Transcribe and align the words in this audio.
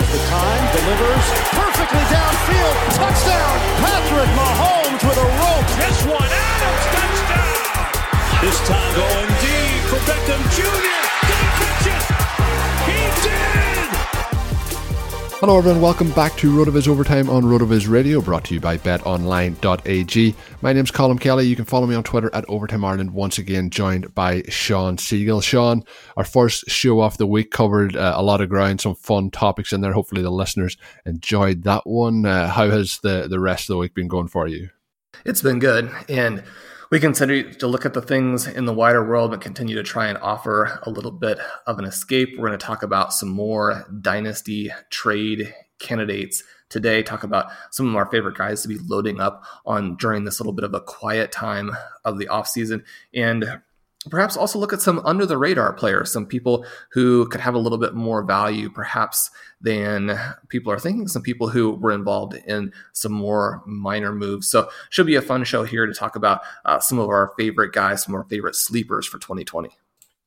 has 0.00 0.08
the 0.16 0.22
time, 0.32 0.64
delivers 0.72 1.26
perfectly 1.52 2.04
downfield. 2.08 2.76
Touchdown, 2.96 3.56
Patrick 3.84 4.30
Mahomes 4.32 5.02
with 5.04 5.18
a 5.20 5.28
rope. 5.36 5.68
This 5.76 5.98
one, 6.08 6.24
Adams, 6.24 6.84
touchdown. 6.96 7.84
This 8.40 8.58
time 8.64 8.92
going 8.96 9.30
deep 9.44 9.82
for 9.92 10.00
Beckham 10.08 10.40
Jr. 10.56 11.00
He 11.28 11.38
catch 11.60 11.86
it? 11.86 12.04
He 12.88 13.28
did. 13.28 13.69
Hello, 15.40 15.56
everyone. 15.56 15.80
Welcome 15.80 16.10
back 16.10 16.36
to 16.36 16.52
RotoViz 16.52 16.86
Overtime 16.86 17.30
on 17.30 17.44
RotoViz 17.44 17.88
Radio, 17.88 18.20
brought 18.20 18.44
to 18.44 18.52
you 18.52 18.60
by 18.60 18.76
BetOnline.ag. 18.76 20.34
My 20.60 20.74
name's 20.74 20.90
Colm 20.90 21.18
Kelly. 21.18 21.46
You 21.46 21.56
can 21.56 21.64
follow 21.64 21.86
me 21.86 21.94
on 21.94 22.02
Twitter 22.02 22.28
at 22.34 22.44
Overtime 22.46 22.84
Ireland. 22.84 23.14
Once 23.14 23.38
again, 23.38 23.70
joined 23.70 24.14
by 24.14 24.42
Shawn 24.50 24.98
Siegele. 24.98 25.42
Sean, 25.42 25.82
our 26.18 26.26
first 26.26 26.68
show 26.68 27.00
off 27.00 27.16
the 27.16 27.26
week 27.26 27.50
covered 27.50 27.96
uh, 27.96 28.12
a 28.16 28.22
lot 28.22 28.42
of 28.42 28.50
ground, 28.50 28.82
some 28.82 28.94
fun 28.94 29.30
topics 29.30 29.72
in 29.72 29.80
there. 29.80 29.94
Hopefully, 29.94 30.20
the 30.20 30.28
listeners 30.28 30.76
enjoyed 31.06 31.62
that 31.62 31.86
one. 31.86 32.26
Uh, 32.26 32.46
how 32.48 32.68
has 32.68 32.98
the 32.98 33.26
the 33.26 33.40
rest 33.40 33.62
of 33.62 33.68
the 33.74 33.78
week 33.78 33.94
been 33.94 34.08
going 34.08 34.28
for 34.28 34.46
you? 34.46 34.68
It's 35.24 35.40
been 35.40 35.58
good, 35.58 35.90
and 36.10 36.44
we 36.90 36.98
continue 36.98 37.52
to 37.52 37.66
look 37.68 37.86
at 37.86 37.94
the 37.94 38.02
things 38.02 38.48
in 38.48 38.64
the 38.64 38.72
wider 38.72 39.04
world 39.04 39.30
but 39.30 39.40
continue 39.40 39.76
to 39.76 39.82
try 39.82 40.08
and 40.08 40.18
offer 40.18 40.80
a 40.82 40.90
little 40.90 41.12
bit 41.12 41.38
of 41.66 41.78
an 41.78 41.84
escape. 41.84 42.30
We're 42.36 42.48
going 42.48 42.58
to 42.58 42.66
talk 42.66 42.82
about 42.82 43.12
some 43.12 43.28
more 43.28 43.86
dynasty 44.00 44.72
trade 44.90 45.54
candidates 45.78 46.42
today, 46.68 47.02
talk 47.02 47.22
about 47.22 47.46
some 47.70 47.88
of 47.88 47.94
our 47.94 48.06
favorite 48.06 48.36
guys 48.36 48.62
to 48.62 48.68
be 48.68 48.78
loading 48.86 49.20
up 49.20 49.44
on 49.64 49.96
during 49.96 50.24
this 50.24 50.40
little 50.40 50.52
bit 50.52 50.64
of 50.64 50.74
a 50.74 50.80
quiet 50.80 51.30
time 51.30 51.70
of 52.04 52.18
the 52.18 52.26
offseason. 52.26 52.82
And 53.14 53.60
perhaps 54.08 54.36
also 54.36 54.58
look 54.58 54.72
at 54.72 54.80
some 54.80 55.00
under 55.04 55.26
the 55.26 55.36
radar 55.36 55.72
players, 55.72 56.10
some 56.10 56.26
people 56.26 56.64
who 56.92 57.28
could 57.28 57.40
have 57.40 57.54
a 57.54 57.58
little 57.58 57.76
bit 57.76 57.94
more 57.94 58.22
value, 58.22 58.70
perhaps, 58.70 59.30
than 59.60 60.18
people 60.48 60.72
are 60.72 60.78
thinking, 60.78 61.06
some 61.06 61.22
people 61.22 61.48
who 61.48 61.72
were 61.72 61.92
involved 61.92 62.34
in 62.46 62.72
some 62.92 63.12
more 63.12 63.62
minor 63.66 64.12
moves. 64.12 64.48
So, 64.48 64.70
should 64.88 65.06
be 65.06 65.16
a 65.16 65.22
fun 65.22 65.44
show 65.44 65.64
here 65.64 65.86
to 65.86 65.92
talk 65.92 66.16
about 66.16 66.40
uh, 66.64 66.80
some 66.80 66.98
of 66.98 67.08
our 67.08 67.32
favorite 67.38 67.72
guys, 67.72 68.04
some 68.04 68.14
of 68.14 68.20
our 68.20 68.28
favorite 68.28 68.56
sleepers 68.56 69.06
for 69.06 69.18
2020. 69.18 69.70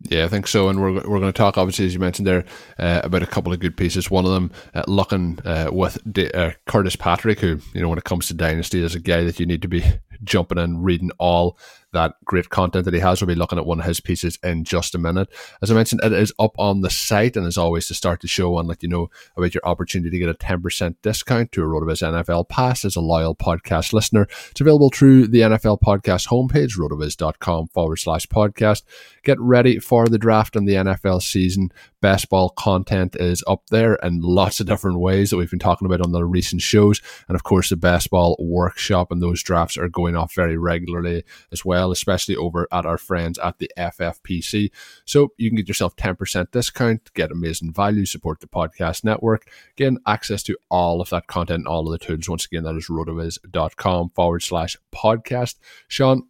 Yeah, 0.10 0.26
I 0.26 0.28
think 0.28 0.48
so. 0.48 0.68
And 0.68 0.82
we're, 0.82 0.94
we're 0.94 1.20
going 1.20 1.22
to 1.24 1.32
talk, 1.32 1.58
obviously, 1.58 1.86
as 1.86 1.94
you 1.94 2.00
mentioned 2.00 2.28
there, 2.28 2.44
uh, 2.78 3.02
about 3.04 3.24
a 3.24 3.28
couple 3.28 3.54
of 3.54 3.60
good 3.60 3.78
pieces. 3.78 4.12
One 4.12 4.26
of 4.26 4.32
them 4.32 4.52
uh, 4.74 4.84
looking 4.86 5.40
uh, 5.46 5.70
with 5.72 5.98
uh, 6.34 6.52
Curtis 6.68 6.98
Patrick, 6.98 7.40
who, 7.40 7.60
you 7.74 7.82
know, 7.82 7.88
when 7.88 7.98
it 7.98 8.04
comes 8.04 8.28
to 8.28 8.34
Dynasty, 8.34 8.84
is 8.84 8.96
a 8.96 9.00
guy 9.00 9.24
that 9.24 9.40
you 9.40 9.46
need 9.46 9.62
to 9.62 9.70
be 9.70 9.82
jumping 10.24 10.58
and 10.58 10.84
reading 10.84 11.12
all 11.20 11.58
that 11.94 12.16
great 12.26 12.50
content 12.50 12.86
that 12.86 12.94
he 12.94 13.00
has. 13.00 13.22
We'll 13.22 13.28
be 13.28 13.36
looking 13.36 13.58
at 13.58 13.66
one 13.66 13.80
of 13.80 13.86
his 13.86 14.00
pieces 14.00 14.38
in 14.44 14.64
just 14.64 14.94
a 14.94 14.98
minute. 14.98 15.30
As 15.62 15.72
I 15.72 15.76
mentioned, 15.76 16.02
it 16.04 16.12
is 16.12 16.34
up 16.38 16.54
on 16.60 16.82
the 16.82 16.90
site, 16.90 17.38
and 17.38 17.48
as 17.48 17.58
always, 17.58 17.88
to 17.88 17.94
start 17.94 18.22
the 18.22 18.28
show 18.28 18.58
and 18.60 18.68
let 18.68 18.84
you 18.84 18.90
know 18.90 19.10
about 19.38 19.54
your 19.54 19.66
opportunity 19.66 20.10
to 20.10 20.20
get 20.20 20.30
a 20.30 20.34
10% 20.34 20.96
discount 21.02 21.52
to 21.54 21.64
a 21.64 21.66
RotoViz 21.66 22.04
NFL 22.04 22.50
Pass 22.50 22.86
as 22.86 22.96
a 22.96 23.02
loyal 23.02 23.36
podcast 23.36 23.94
listener. 23.94 24.28
It's 24.52 24.62
available 24.62 24.90
through 24.90 25.28
the 25.28 25.42
NFL 25.42 25.82
Podcast 25.82 26.28
homepage, 26.28 26.78
rotoviz.com 26.78 27.68
forward 27.68 27.98
slash 27.98 28.28
podcast. 28.28 28.84
Get 29.24 29.40
ready 29.40 29.80
for 29.80 30.08
the 30.08 30.18
draft 30.18 30.56
and 30.56 30.68
the 30.68 30.74
NFL 30.74 31.22
season. 31.22 31.72
Best 32.02 32.30
ball 32.30 32.50
content 32.50 33.16
is 33.16 33.44
up 33.48 33.68
there 33.70 33.96
in 33.96 34.20
lots 34.22 34.60
of 34.60 34.68
different 34.68 35.00
ways 35.00 35.30
that 35.30 35.38
we've 35.38 35.50
been 35.50 35.60
talking 35.60 35.86
about 35.86 36.02
on 36.02 36.12
the 36.12 36.26
recent 36.26 36.62
shows. 36.62 37.02
And 37.28 37.36
of 37.36 37.44
course, 37.44 37.70
the 37.70 37.78
best 37.78 38.10
ball 38.10 38.36
workshop 38.40 39.12
and 39.12 39.22
those 39.22 39.42
drafts 39.42 39.78
are 39.78 39.88
going 39.88 40.16
off 40.16 40.36
very 40.36 40.58
regularly 40.58 41.24
as 41.52 41.64
well, 41.64 41.83
especially 41.92 42.36
over 42.36 42.68
at 42.72 42.86
our 42.86 42.98
friends 42.98 43.40
at 43.40 43.60
the 43.60 43.72
FFPC. 43.78 44.72
So 45.06 45.30
you 45.38 45.50
can 45.50 45.58
get 45.58 45.68
yourself 45.68 45.96
10% 45.96 46.52
discount, 46.52 47.14
get 47.14 47.32
amazing 47.32 47.74
value, 47.74 48.06
support 48.06 48.40
the 48.40 48.48
podcast 48.48 49.04
network, 49.04 49.50
gain 49.76 49.98
access 50.06 50.44
to 50.44 50.58
all 50.70 51.02
of 51.02 51.10
that 51.10 51.28
content, 51.28 51.68
all 51.68 51.86
of 51.86 51.92
the 51.92 52.06
tools. 52.06 52.30
Once 52.30 52.46
again, 52.46 52.64
that 52.64 52.76
is 52.76 52.88
rotoviz.com 52.88 54.10
forward 54.10 54.44
slash 54.44 54.78
podcast. 54.94 55.56
Shawn, 55.88 56.28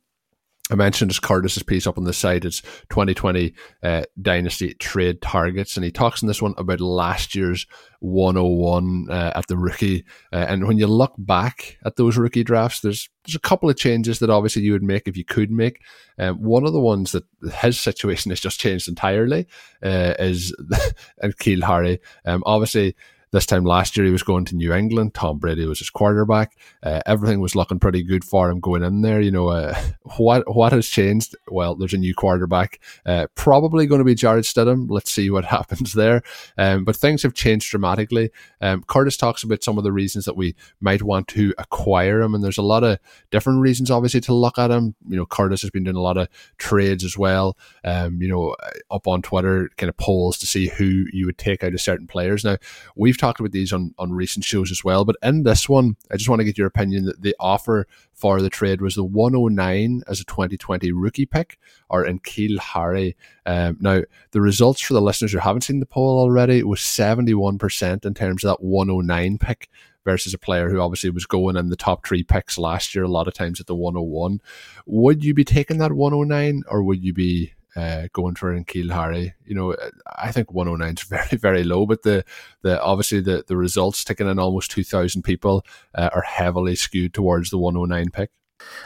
I 0.71 0.75
mentioned 0.75 1.11
his 1.11 1.19
Curtis's 1.19 1.61
piece 1.61 1.85
up 1.85 1.97
on 1.97 2.05
the 2.05 2.13
site. 2.13 2.45
It's 2.45 2.61
2020 2.89 3.53
uh, 3.83 4.03
Dynasty 4.21 4.73
trade 4.75 5.21
targets, 5.21 5.75
and 5.75 5.83
he 5.83 5.91
talks 5.91 6.21
in 6.21 6.29
this 6.29 6.41
one 6.41 6.53
about 6.57 6.79
last 6.79 7.35
year's 7.35 7.67
101 7.99 9.07
uh, 9.09 9.33
at 9.35 9.47
the 9.47 9.57
rookie. 9.57 10.05
Uh, 10.31 10.45
and 10.47 10.65
when 10.65 10.77
you 10.77 10.87
look 10.87 11.13
back 11.17 11.77
at 11.85 11.97
those 11.97 12.15
rookie 12.15 12.45
drafts, 12.45 12.79
there's 12.79 13.09
there's 13.25 13.35
a 13.35 13.39
couple 13.39 13.69
of 13.69 13.75
changes 13.75 14.19
that 14.19 14.29
obviously 14.29 14.61
you 14.61 14.71
would 14.71 14.83
make 14.83 15.05
if 15.05 15.17
you 15.17 15.25
could 15.25 15.51
make. 15.51 15.81
Um, 16.17 16.41
one 16.41 16.65
of 16.65 16.71
the 16.71 16.79
ones 16.79 17.11
that 17.11 17.25
his 17.61 17.77
situation 17.77 18.31
has 18.31 18.39
just 18.39 18.59
changed 18.59 18.87
entirely 18.87 19.47
uh, 19.83 20.13
is 20.17 20.55
and 21.21 21.35
N'Keal 21.35 21.63
Harry. 21.63 21.99
Um, 22.25 22.41
obviously 22.45 22.95
This 23.33 23.47
time 23.47 23.65
last 23.65 23.97
year, 23.97 24.05
he 24.05 24.11
was 24.11 24.21
going 24.21 24.45
to 24.45 24.55
New 24.55 24.71
England. 24.71 25.15
Tom 25.15 25.39
Brady 25.39 25.65
was 25.65 25.79
his 25.79 25.89
quarterback. 25.89 26.55
Uh, 26.83 27.01
everything 27.07 27.39
was 27.39 27.55
looking 27.55 27.79
pretty 27.79 28.03
good 28.03 28.23
for 28.23 28.47
him 28.47 28.59
going 28.59 28.83
in 28.83 29.01
there. 29.01 29.19
You 29.19 29.31
know, 29.31 29.47
uh, 29.47 29.73
what 30.17 30.55
what 30.55 30.71
has 30.71 30.87
changed? 30.87 31.35
Well, 31.47 31.73
there's 31.73 31.95
a 31.95 31.97
new 31.97 32.13
quarterback. 32.13 32.79
Uh, 33.07 33.25
probably 33.33 33.87
going 33.87 33.97
to 33.97 34.05
be 34.05 34.13
Jarrett 34.13 34.45
Stidham. 34.45 34.85
Let's 34.87 35.11
see 35.11 35.31
what 35.31 35.45
happens 35.57 35.93
there. 35.93 36.21
Um, 36.59 36.85
but 36.85 36.95
things 36.95 37.23
have 37.23 37.33
changed 37.33 37.71
dramatically. 37.71 38.29
Um, 38.61 38.83
Curtis 38.83 39.17
talks 39.17 39.41
about 39.41 39.63
some 39.63 39.79
of 39.79 39.83
the 39.83 39.91
reasons 39.91 40.25
that 40.25 40.37
we 40.37 40.55
might 40.79 41.01
want 41.01 41.27
to 41.29 41.55
acquire 41.57 42.21
him, 42.21 42.35
and 42.35 42.43
there's 42.43 42.59
a 42.59 42.61
lot 42.61 42.83
of 42.83 42.99
different 43.31 43.61
reasons, 43.61 43.89
obviously, 43.89 44.21
to 44.21 44.33
look 44.35 44.59
at 44.59 44.69
him. 44.69 44.93
You 45.09 45.17
know, 45.17 45.25
Curtis 45.25 45.63
has 45.63 45.71
been 45.71 45.85
doing 45.85 45.95
a 45.95 46.01
lot 46.01 46.17
of 46.17 46.27
trades 46.59 47.03
as 47.03 47.17
well. 47.17 47.57
Um, 47.83 48.21
you 48.21 48.27
know, 48.27 48.55
up 48.91 49.07
on 49.07 49.23
Twitter, 49.23 49.71
kind 49.77 49.89
of 49.89 49.97
polls 49.97 50.37
to 50.37 50.45
see 50.45 50.67
who 50.67 51.05
you 51.11 51.25
would 51.25 51.39
take 51.39 51.63
out 51.63 51.73
of 51.73 51.81
certain 51.81 52.05
players. 52.05 52.43
Now, 52.43 52.57
we've 52.95 53.17
talked 53.23 53.39
about 53.39 53.53
these 53.53 53.71
on, 53.71 53.93
on 53.97 54.11
recent 54.11 54.43
shows 54.43 54.69
as 54.69 54.83
well, 54.83 55.05
but 55.05 55.15
in 55.23 55.43
this 55.43 55.69
one, 55.69 55.95
I 56.11 56.17
just 56.17 56.29
want 56.29 56.41
to 56.41 56.45
get 56.45 56.57
your 56.57 56.67
opinion 56.67 57.05
that 57.05 57.21
the 57.21 57.35
offer 57.39 57.87
for 58.13 58.41
the 58.41 58.49
trade 58.49 58.81
was 58.81 58.95
the 58.95 59.03
109 59.03 60.03
as 60.09 60.19
a 60.19 60.25
2020 60.25 60.91
rookie 60.91 61.25
pick 61.25 61.57
or 61.89 62.03
N'Keal 62.03 62.59
Harry. 62.59 63.15
Um, 63.45 63.77
now, 63.79 64.01
the 64.31 64.41
results 64.41 64.81
for 64.81 64.93
the 64.93 65.01
listeners 65.01 65.31
who 65.31 65.39
haven't 65.39 65.61
seen 65.61 65.79
the 65.79 65.85
poll 65.85 66.19
already 66.19 66.63
was 66.63 66.81
71% 66.81 68.05
in 68.05 68.13
terms 68.13 68.43
of 68.43 68.49
that 68.49 68.63
109 68.63 69.37
pick 69.37 69.69
versus 70.03 70.33
a 70.33 70.37
player 70.37 70.69
who 70.69 70.81
obviously 70.81 71.09
was 71.09 71.25
going 71.25 71.55
in 71.55 71.69
the 71.69 71.77
top 71.77 72.05
three 72.05 72.23
picks 72.23 72.57
last 72.57 72.93
year, 72.93 73.05
a 73.05 73.07
lot 73.07 73.29
of 73.29 73.33
times 73.33 73.61
at 73.61 73.67
the 73.67 73.75
101. 73.75 74.41
Would 74.85 75.23
you 75.23 75.33
be 75.33 75.45
taking 75.45 75.77
that 75.77 75.93
109 75.93 76.63
or 76.67 76.83
would 76.83 77.01
you 77.01 77.13
be 77.13 77.53
uh, 77.75 78.07
going 78.13 78.35
for 78.35 78.53
N'Keal 78.53 78.91
Harry. 78.91 79.33
You 79.45 79.55
know, 79.55 79.75
I 80.15 80.31
think 80.31 80.51
109 80.51 80.95
is 80.95 81.03
very, 81.07 81.37
very 81.37 81.63
low, 81.63 81.85
but 81.85 82.03
the, 82.03 82.23
the 82.61 82.81
obviously 82.81 83.21
the, 83.21 83.43
the 83.47 83.57
results 83.57 84.03
taking 84.03 84.29
in 84.29 84.39
almost 84.39 84.71
2,000 84.71 85.21
people 85.23 85.65
uh, 85.95 86.09
are 86.13 86.23
heavily 86.23 86.75
skewed 86.75 87.13
towards 87.13 87.49
the 87.49 87.57
109 87.57 88.11
pick. 88.11 88.31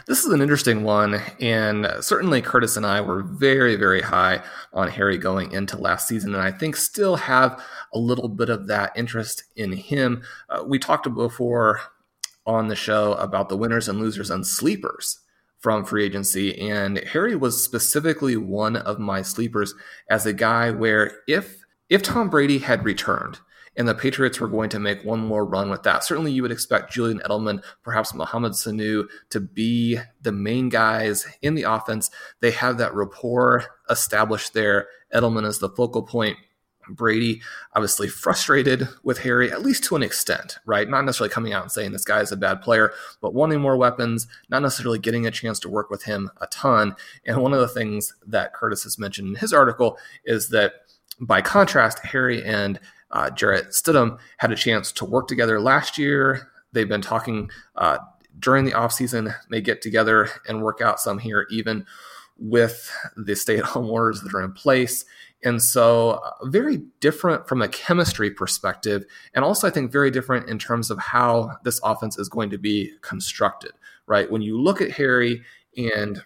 This 0.06 0.24
is 0.24 0.32
an 0.32 0.40
interesting 0.40 0.82
one, 0.82 1.22
and 1.40 1.86
certainly 2.00 2.42
Curtis 2.42 2.76
and 2.76 2.84
I 2.84 3.00
were 3.00 3.22
very, 3.22 3.76
very 3.76 4.00
high 4.00 4.42
on 4.72 4.88
Harry 4.88 5.18
going 5.18 5.52
into 5.52 5.76
last 5.76 6.08
season, 6.08 6.34
and 6.34 6.42
I 6.42 6.50
think 6.50 6.74
still 6.74 7.16
have 7.16 7.62
a 7.92 7.98
little 7.98 8.28
bit 8.28 8.48
of 8.48 8.66
that 8.66 8.92
interest 8.96 9.44
in 9.54 9.72
him. 9.72 10.22
Uh, 10.48 10.64
we 10.66 10.80
talked 10.80 11.12
before 11.14 11.80
on 12.44 12.68
the 12.68 12.74
show 12.74 13.12
about 13.14 13.48
the 13.48 13.56
winners 13.56 13.88
and 13.88 14.00
losers 14.00 14.30
and 14.30 14.46
sleepers 14.46 15.20
from 15.58 15.84
free 15.84 16.04
agency. 16.04 16.58
And 16.58 16.98
Harry 16.98 17.34
was 17.36 17.62
specifically 17.62 18.36
one 18.36 18.76
of 18.76 18.98
my 18.98 19.22
sleepers 19.22 19.74
as 20.08 20.26
a 20.26 20.32
guy 20.32 20.70
where 20.70 21.20
if 21.26 21.64
if 21.88 22.02
Tom 22.02 22.28
Brady 22.28 22.58
had 22.58 22.84
returned 22.84 23.38
and 23.76 23.88
the 23.88 23.94
Patriots 23.94 24.40
were 24.40 24.48
going 24.48 24.68
to 24.70 24.78
make 24.78 25.04
one 25.04 25.20
more 25.20 25.44
run 25.44 25.70
with 25.70 25.82
that, 25.84 26.04
certainly 26.04 26.32
you 26.32 26.42
would 26.42 26.52
expect 26.52 26.92
Julian 26.92 27.20
Edelman, 27.20 27.62
perhaps 27.82 28.12
Mohamed 28.12 28.52
Sanu 28.52 29.06
to 29.30 29.40
be 29.40 29.98
the 30.20 30.32
main 30.32 30.68
guys 30.68 31.26
in 31.42 31.54
the 31.54 31.62
offense. 31.62 32.10
They 32.40 32.50
have 32.50 32.76
that 32.78 32.94
rapport 32.94 33.64
established 33.88 34.52
there. 34.52 34.88
Edelman 35.14 35.46
is 35.46 35.60
the 35.60 35.70
focal 35.70 36.02
point. 36.02 36.36
Brady 36.88 37.40
obviously 37.74 38.08
frustrated 38.08 38.88
with 39.02 39.18
Harry, 39.18 39.50
at 39.50 39.62
least 39.62 39.84
to 39.84 39.96
an 39.96 40.02
extent, 40.02 40.58
right? 40.66 40.88
Not 40.88 41.04
necessarily 41.04 41.32
coming 41.32 41.52
out 41.52 41.62
and 41.62 41.72
saying 41.72 41.92
this 41.92 42.04
guy 42.04 42.20
is 42.20 42.32
a 42.32 42.36
bad 42.36 42.62
player, 42.62 42.92
but 43.20 43.34
wanting 43.34 43.60
more 43.60 43.76
weapons, 43.76 44.26
not 44.48 44.62
necessarily 44.62 44.98
getting 44.98 45.26
a 45.26 45.30
chance 45.30 45.58
to 45.60 45.68
work 45.68 45.90
with 45.90 46.04
him 46.04 46.30
a 46.40 46.46
ton. 46.48 46.96
And 47.26 47.42
one 47.42 47.54
of 47.54 47.60
the 47.60 47.68
things 47.68 48.14
that 48.26 48.54
Curtis 48.54 48.84
has 48.84 48.98
mentioned 48.98 49.28
in 49.28 49.34
his 49.36 49.52
article 49.52 49.98
is 50.24 50.48
that 50.50 50.72
by 51.20 51.42
contrast, 51.42 51.98
Harry 52.00 52.44
and 52.44 52.78
uh, 53.10 53.30
Jarrett 53.30 53.70
Stidham 53.70 54.18
had 54.38 54.52
a 54.52 54.56
chance 54.56 54.92
to 54.92 55.04
work 55.04 55.28
together 55.28 55.60
last 55.60 55.98
year. 55.98 56.50
They've 56.72 56.88
been 56.88 57.02
talking 57.02 57.50
uh, 57.76 57.98
during 58.38 58.64
the 58.64 58.72
offseason, 58.72 59.34
may 59.48 59.60
get 59.60 59.82
together 59.82 60.28
and 60.46 60.62
work 60.62 60.80
out 60.80 61.00
some 61.00 61.18
here, 61.18 61.46
even 61.50 61.86
with 62.38 62.90
the 63.16 63.34
stay 63.34 63.58
at 63.58 63.64
home 63.64 63.90
orders 63.90 64.20
that 64.20 64.34
are 64.34 64.42
in 64.42 64.52
place. 64.52 65.04
And 65.44 65.62
so, 65.62 66.20
uh, 66.24 66.46
very 66.46 66.82
different 67.00 67.46
from 67.46 67.62
a 67.62 67.68
chemistry 67.68 68.30
perspective. 68.30 69.04
And 69.34 69.44
also, 69.44 69.68
I 69.68 69.70
think 69.70 69.92
very 69.92 70.10
different 70.10 70.48
in 70.48 70.58
terms 70.58 70.90
of 70.90 70.98
how 70.98 71.58
this 71.62 71.80
offense 71.84 72.18
is 72.18 72.28
going 72.28 72.50
to 72.50 72.58
be 72.58 72.92
constructed, 73.02 73.72
right? 74.06 74.30
When 74.30 74.42
you 74.42 74.60
look 74.60 74.80
at 74.80 74.92
Harry 74.92 75.42
and 75.76 76.22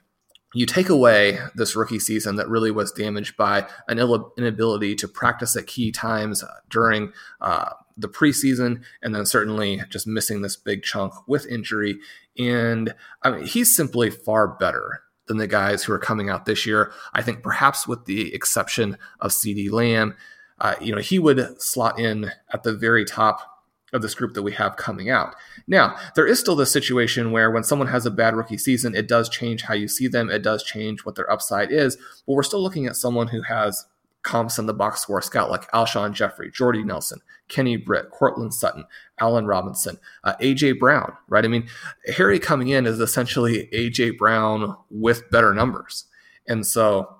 you 0.54 0.66
take 0.66 0.88
away 0.88 1.38
this 1.54 1.74
rookie 1.76 1.98
season 1.98 2.36
that 2.36 2.48
really 2.48 2.70
was 2.70 2.92
damaged 2.92 3.36
by 3.36 3.66
an 3.88 3.98
inability 4.36 4.94
to 4.96 5.08
practice 5.08 5.56
at 5.56 5.66
key 5.66 5.90
times 5.90 6.42
uh, 6.42 6.48
during 6.68 7.12
uh, 7.40 7.70
the 7.96 8.08
preseason, 8.08 8.82
and 9.02 9.14
then 9.14 9.26
certainly 9.26 9.82
just 9.90 10.06
missing 10.06 10.42
this 10.42 10.56
big 10.56 10.82
chunk 10.82 11.12
with 11.26 11.46
injury. 11.46 11.98
And 12.38 12.94
I 13.22 13.30
mean, 13.30 13.46
he's 13.46 13.74
simply 13.74 14.10
far 14.10 14.48
better 14.48 15.02
than 15.26 15.36
the 15.36 15.46
guys 15.46 15.84
who 15.84 15.92
are 15.92 15.98
coming 15.98 16.28
out 16.28 16.44
this 16.44 16.66
year. 16.66 16.92
I 17.14 17.22
think 17.22 17.42
perhaps 17.42 17.86
with 17.86 18.04
the 18.06 18.34
exception 18.34 18.98
of 19.20 19.30
CeeDee 19.30 19.70
Lamb, 19.70 20.16
uh, 20.60 20.74
you 20.80 20.94
know, 20.94 21.00
he 21.00 21.18
would 21.18 21.60
slot 21.60 21.98
in 21.98 22.30
at 22.52 22.62
the 22.62 22.72
very 22.72 23.04
top 23.04 23.48
of 23.92 24.00
this 24.00 24.14
group 24.14 24.34
that 24.34 24.42
we 24.42 24.52
have 24.52 24.76
coming 24.76 25.10
out. 25.10 25.34
Now, 25.66 25.96
there 26.14 26.26
is 26.26 26.40
still 26.40 26.56
this 26.56 26.72
situation 26.72 27.30
where 27.30 27.50
when 27.50 27.62
someone 27.64 27.88
has 27.88 28.06
a 28.06 28.10
bad 28.10 28.34
rookie 28.34 28.56
season, 28.56 28.94
it 28.94 29.06
does 29.06 29.28
change 29.28 29.62
how 29.62 29.74
you 29.74 29.86
see 29.86 30.08
them. 30.08 30.30
It 30.30 30.42
does 30.42 30.62
change 30.62 31.04
what 31.04 31.14
their 31.14 31.30
upside 31.30 31.70
is. 31.70 31.96
But 32.26 32.32
we're 32.32 32.42
still 32.42 32.62
looking 32.62 32.86
at 32.86 32.96
someone 32.96 33.28
who 33.28 33.42
has 33.42 33.84
comps 34.22 34.58
in 34.58 34.66
the 34.66 34.74
box 34.74 35.00
score 35.00 35.22
scout 35.22 35.50
like 35.50 35.70
Alshon 35.72 36.12
Jeffery, 36.12 36.50
Jordy 36.50 36.82
Nelson, 36.82 37.20
Kenny 37.48 37.76
Britt, 37.76 38.10
Courtland 38.10 38.54
Sutton, 38.54 38.84
Allen 39.18 39.46
Robinson, 39.46 39.98
uh, 40.24 40.34
AJ 40.40 40.78
Brown, 40.78 41.12
right? 41.28 41.44
I 41.44 41.48
mean, 41.48 41.68
Harry 42.16 42.38
coming 42.38 42.68
in 42.68 42.86
is 42.86 43.00
essentially 43.00 43.68
AJ 43.72 44.18
Brown 44.18 44.76
with 44.90 45.30
better 45.30 45.52
numbers. 45.52 46.06
And 46.46 46.66
so 46.66 47.16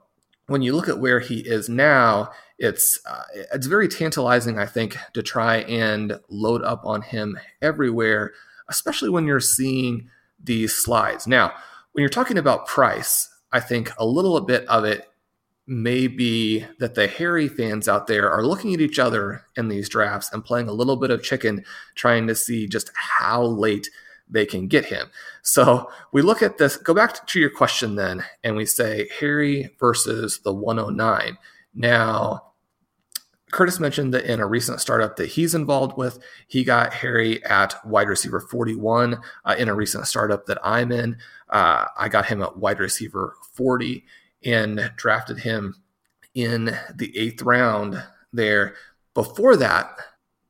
when 0.46 0.62
you 0.62 0.74
look 0.74 0.88
at 0.88 0.98
where 0.98 1.20
he 1.20 1.40
is 1.40 1.68
now, 1.68 2.30
it's 2.58 3.00
uh, 3.06 3.24
it's 3.52 3.66
very 3.66 3.88
tantalizing, 3.88 4.58
I 4.58 4.66
think, 4.66 4.96
to 5.14 5.22
try 5.22 5.58
and 5.58 6.20
load 6.28 6.62
up 6.62 6.82
on 6.84 7.02
him 7.02 7.38
everywhere, 7.60 8.32
especially 8.68 9.10
when 9.10 9.26
you're 9.26 9.40
seeing 9.40 10.08
these 10.42 10.72
slides. 10.72 11.26
Now, 11.26 11.52
when 11.92 12.02
you're 12.02 12.08
talking 12.08 12.38
about 12.38 12.66
price, 12.66 13.28
I 13.52 13.60
think 13.60 13.90
a 13.98 14.06
little 14.06 14.40
bit 14.40 14.66
of 14.68 14.84
it 14.84 15.11
may 15.72 16.06
be 16.06 16.64
that 16.78 16.94
the 16.94 17.06
Harry 17.08 17.48
fans 17.48 17.88
out 17.88 18.06
there 18.06 18.30
are 18.30 18.44
looking 18.44 18.74
at 18.74 18.80
each 18.80 18.98
other 18.98 19.42
in 19.56 19.68
these 19.68 19.88
drafts 19.88 20.30
and 20.32 20.44
playing 20.44 20.68
a 20.68 20.72
little 20.72 20.96
bit 20.96 21.10
of 21.10 21.22
chicken, 21.22 21.64
trying 21.94 22.26
to 22.26 22.34
see 22.34 22.68
just 22.68 22.90
how 22.94 23.42
late 23.42 23.88
they 24.28 24.44
can 24.44 24.68
get 24.68 24.84
him. 24.84 25.08
So 25.42 25.90
we 26.12 26.22
look 26.22 26.42
at 26.42 26.58
this, 26.58 26.76
go 26.76 26.94
back 26.94 27.26
to 27.26 27.40
your 27.40 27.50
question 27.50 27.96
then, 27.96 28.22
and 28.44 28.54
we 28.54 28.66
say 28.66 29.08
Harry 29.18 29.74
versus 29.80 30.40
the 30.44 30.52
109. 30.52 31.38
Now, 31.74 32.52
Curtis 33.50 33.80
mentioned 33.80 34.14
that 34.14 34.24
in 34.24 34.40
a 34.40 34.46
recent 34.46 34.80
startup 34.80 35.16
that 35.16 35.28
he's 35.28 35.54
involved 35.54 35.96
with, 35.96 36.18
he 36.48 36.64
got 36.64 36.94
Harry 36.94 37.44
at 37.44 37.74
wide 37.86 38.08
receiver 38.08 38.40
41. 38.40 39.18
Uh, 39.44 39.54
in 39.58 39.68
a 39.68 39.74
recent 39.74 40.06
startup 40.06 40.46
that 40.46 40.58
I'm 40.62 40.90
in, 40.92 41.16
uh, 41.50 41.86
I 41.96 42.08
got 42.08 42.26
him 42.26 42.42
at 42.42 42.56
wide 42.56 42.80
receiver 42.80 43.34
40 43.52 44.04
and 44.44 44.92
drafted 44.96 45.40
him 45.40 45.76
in 46.34 46.76
the 46.94 47.16
eighth 47.16 47.42
round 47.42 48.02
there. 48.32 48.74
Before 49.14 49.56
that, 49.56 49.94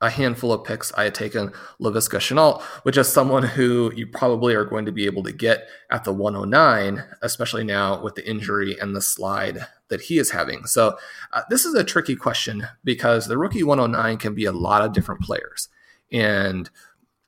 a 0.02 0.10
handful 0.10 0.52
of 0.52 0.64
picks, 0.64 0.92
I 0.94 1.04
had 1.04 1.14
taken 1.14 1.52
Laviska 1.80 2.18
Shenault, 2.18 2.60
which 2.82 2.96
is 2.96 3.08
someone 3.08 3.44
who 3.44 3.92
you 3.94 4.08
probably 4.08 4.54
are 4.54 4.64
going 4.64 4.84
to 4.84 4.92
be 4.92 5.06
able 5.06 5.22
to 5.22 5.32
get 5.32 5.68
at 5.90 6.02
the 6.02 6.12
109, 6.12 7.04
especially 7.22 7.62
now 7.62 8.02
with 8.02 8.16
the 8.16 8.28
injury 8.28 8.76
and 8.78 8.96
the 8.96 9.00
slide 9.00 9.64
that 9.88 10.02
he 10.02 10.18
is 10.18 10.32
having. 10.32 10.66
So, 10.66 10.98
uh, 11.32 11.42
this 11.50 11.64
is 11.64 11.74
a 11.74 11.84
tricky 11.84 12.16
question 12.16 12.66
because 12.82 13.28
the 13.28 13.38
rookie 13.38 13.62
109 13.62 14.18
can 14.18 14.34
be 14.34 14.44
a 14.44 14.52
lot 14.52 14.84
of 14.84 14.92
different 14.92 15.20
players. 15.22 15.68
And 16.10 16.68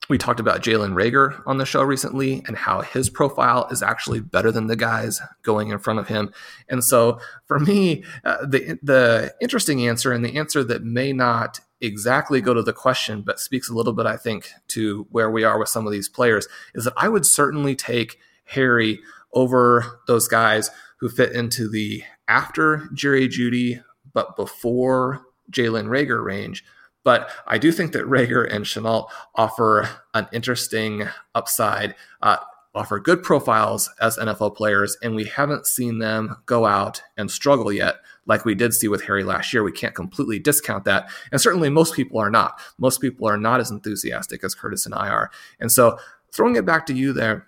we 0.08 0.18
talked 0.18 0.40
about 0.40 0.62
Jalen 0.62 0.94
Reagor 0.94 1.42
on 1.46 1.58
the 1.58 1.64
show 1.64 1.82
recently 1.82 2.42
and 2.46 2.56
how 2.56 2.82
his 2.82 3.08
profile 3.08 3.66
is 3.70 3.82
actually 3.82 4.20
better 4.20 4.52
than 4.52 4.66
the 4.66 4.76
guys 4.76 5.20
going 5.42 5.70
in 5.70 5.78
front 5.78 5.98
of 5.98 6.08
him. 6.08 6.32
And 6.68 6.84
so 6.84 7.20
for 7.46 7.58
me, 7.58 8.04
uh, 8.24 8.44
the 8.46 8.78
the 8.82 9.34
interesting 9.40 9.86
answer 9.86 10.12
and 10.12 10.24
the 10.24 10.36
answer 10.36 10.62
that 10.64 10.84
may 10.84 11.12
not 11.12 11.60
exactly 11.80 12.40
go 12.40 12.54
to 12.54 12.62
the 12.62 12.72
question, 12.72 13.22
but 13.22 13.40
speaks 13.40 13.68
a 13.68 13.74
little 13.74 13.92
bit, 13.92 14.06
I 14.06 14.16
think, 14.16 14.50
to 14.68 15.06
where 15.10 15.30
we 15.30 15.44
are 15.44 15.58
with 15.58 15.68
some 15.68 15.86
of 15.86 15.92
these 15.92 16.08
players, 16.08 16.46
is 16.74 16.84
that 16.84 16.94
I 16.96 17.08
would 17.08 17.26
certainly 17.26 17.74
take 17.74 18.18
Harry 18.46 19.00
over 19.32 20.00
those 20.06 20.28
guys 20.28 20.70
who 20.98 21.08
fit 21.08 21.32
into 21.32 21.68
the 21.68 22.02
after 22.28 22.88
Jerry 22.94 23.28
Jeudy 23.28 23.82
but 24.12 24.36
before 24.36 25.22
Jalen 25.50 25.86
Reagor 25.86 26.24
range 26.24 26.64
but 27.04 27.30
I 27.46 27.58
do 27.58 27.70
think 27.70 27.92
that 27.92 28.06
Reagor 28.06 28.52
and 28.52 28.64
Shenault 28.64 29.08
offer 29.34 29.88
an 30.14 30.26
interesting 30.32 31.08
upside. 31.34 31.94
Uh, 32.20 32.38
offer 32.74 32.98
good 32.98 33.22
profiles 33.22 33.88
as 34.00 34.18
NFL 34.18 34.56
players, 34.56 34.96
and 35.02 35.14
we 35.14 35.24
haven't 35.24 35.66
seen 35.66 36.00
them 36.00 36.36
go 36.46 36.66
out 36.66 37.02
and 37.16 37.30
struggle 37.30 37.72
yet, 37.72 37.96
like 38.26 38.44
we 38.44 38.54
did 38.54 38.74
see 38.74 38.88
with 38.88 39.04
Harry 39.04 39.22
last 39.22 39.52
year. 39.52 39.62
We 39.62 39.70
can't 39.70 39.94
completely 39.94 40.38
discount 40.38 40.84
that. 40.84 41.08
And 41.30 41.40
certainly 41.40 41.70
most 41.70 41.94
people 41.94 42.18
are 42.18 42.30
not. 42.30 42.58
Most 42.78 43.00
people 43.00 43.28
are 43.28 43.36
not 43.36 43.60
as 43.60 43.70
enthusiastic 43.70 44.42
as 44.42 44.54
Curtis 44.54 44.86
and 44.86 44.94
I 44.94 45.08
are. 45.08 45.30
And 45.60 45.70
so 45.70 45.98
throwing 46.32 46.56
it 46.56 46.66
back 46.66 46.86
to 46.86 46.94
you 46.94 47.12
there, 47.12 47.46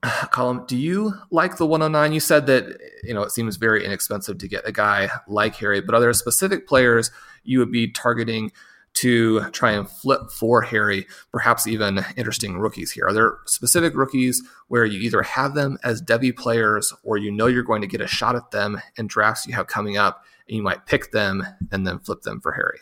Colm, 0.04 0.66
do 0.66 0.76
you 0.76 1.14
like 1.30 1.56
the 1.56 1.66
109? 1.66 2.12
You 2.12 2.20
said 2.20 2.46
that 2.46 2.80
you 3.02 3.14
know 3.14 3.22
it 3.22 3.32
seems 3.32 3.56
very 3.56 3.84
inexpensive 3.84 4.38
to 4.38 4.48
get 4.48 4.68
a 4.68 4.72
guy 4.72 5.10
like 5.26 5.56
Harry, 5.56 5.80
but 5.80 5.94
are 5.94 6.00
there 6.00 6.12
specific 6.12 6.68
players 6.68 7.10
you 7.42 7.58
would 7.58 7.72
be 7.72 7.90
targeting 7.90 8.52
to 8.94 9.42
try 9.50 9.72
and 9.72 9.88
flip 9.88 10.30
for 10.30 10.62
Harry, 10.62 11.06
perhaps 11.30 11.66
even 11.66 12.04
interesting 12.16 12.58
rookies 12.58 12.92
here? 12.92 13.06
Are 13.06 13.12
there 13.12 13.38
specific 13.46 13.94
rookies 13.94 14.42
where 14.68 14.84
you 14.84 15.00
either 15.00 15.22
have 15.22 15.54
them 15.54 15.78
as 15.84 16.02
Devy 16.02 16.36
players 16.36 16.92
or 17.02 17.16
you 17.16 17.30
know 17.30 17.46
you're 17.46 17.62
going 17.62 17.82
to 17.82 17.86
get 17.86 18.00
a 18.00 18.06
shot 18.06 18.36
at 18.36 18.50
them 18.50 18.80
in 18.96 19.06
drafts 19.06 19.46
you 19.46 19.54
have 19.54 19.66
coming 19.66 19.96
up 19.96 20.24
and 20.48 20.56
you 20.56 20.62
might 20.62 20.86
pick 20.86 21.12
them 21.12 21.46
and 21.70 21.86
then 21.86 21.98
flip 21.98 22.22
them 22.22 22.40
for 22.40 22.52
Harry? 22.52 22.80